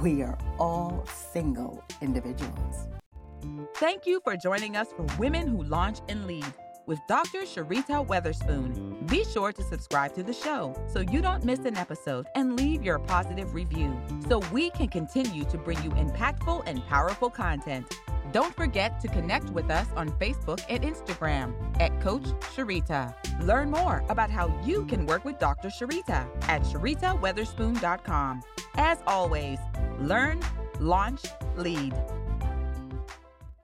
We 0.00 0.22
are 0.22 0.38
all 0.58 1.04
single 1.06 1.82
individuals. 2.00 2.86
Thank 3.76 4.06
you 4.06 4.20
for 4.22 4.36
joining 4.36 4.76
us 4.76 4.88
for 4.96 5.04
Women 5.18 5.48
Who 5.48 5.64
Launch 5.64 5.98
and 6.08 6.26
Lead 6.26 6.46
with 6.86 7.00
Dr. 7.08 7.40
Sharita 7.40 8.06
Weatherspoon. 8.06 8.93
Be 9.06 9.24
sure 9.24 9.52
to 9.52 9.62
subscribe 9.62 10.14
to 10.14 10.22
the 10.22 10.32
show 10.32 10.74
so 10.86 11.00
you 11.00 11.20
don't 11.20 11.44
miss 11.44 11.60
an 11.60 11.76
episode 11.76 12.26
and 12.34 12.56
leave 12.56 12.82
your 12.82 12.98
positive 12.98 13.52
review 13.52 13.96
so 14.28 14.38
we 14.52 14.70
can 14.70 14.88
continue 14.88 15.44
to 15.44 15.58
bring 15.58 15.82
you 15.82 15.90
impactful 15.90 16.62
and 16.66 16.84
powerful 16.86 17.28
content. 17.28 17.86
Don't 18.32 18.54
forget 18.54 19.00
to 19.00 19.08
connect 19.08 19.50
with 19.50 19.70
us 19.70 19.86
on 19.94 20.10
Facebook 20.12 20.64
and 20.68 20.82
Instagram 20.82 21.54
at 21.80 22.00
Coach 22.00 22.24
Sharita. 22.54 23.14
Learn 23.44 23.70
more 23.70 24.04
about 24.08 24.30
how 24.30 24.52
you 24.64 24.86
can 24.86 25.06
work 25.06 25.24
with 25.24 25.38
Dr. 25.38 25.68
Sharita 25.68 26.26
at 26.48 26.62
sharitaweatherspoon.com. 26.62 28.42
As 28.76 28.98
always, 29.06 29.58
learn, 29.98 30.40
launch, 30.80 31.20
lead. 31.56 31.94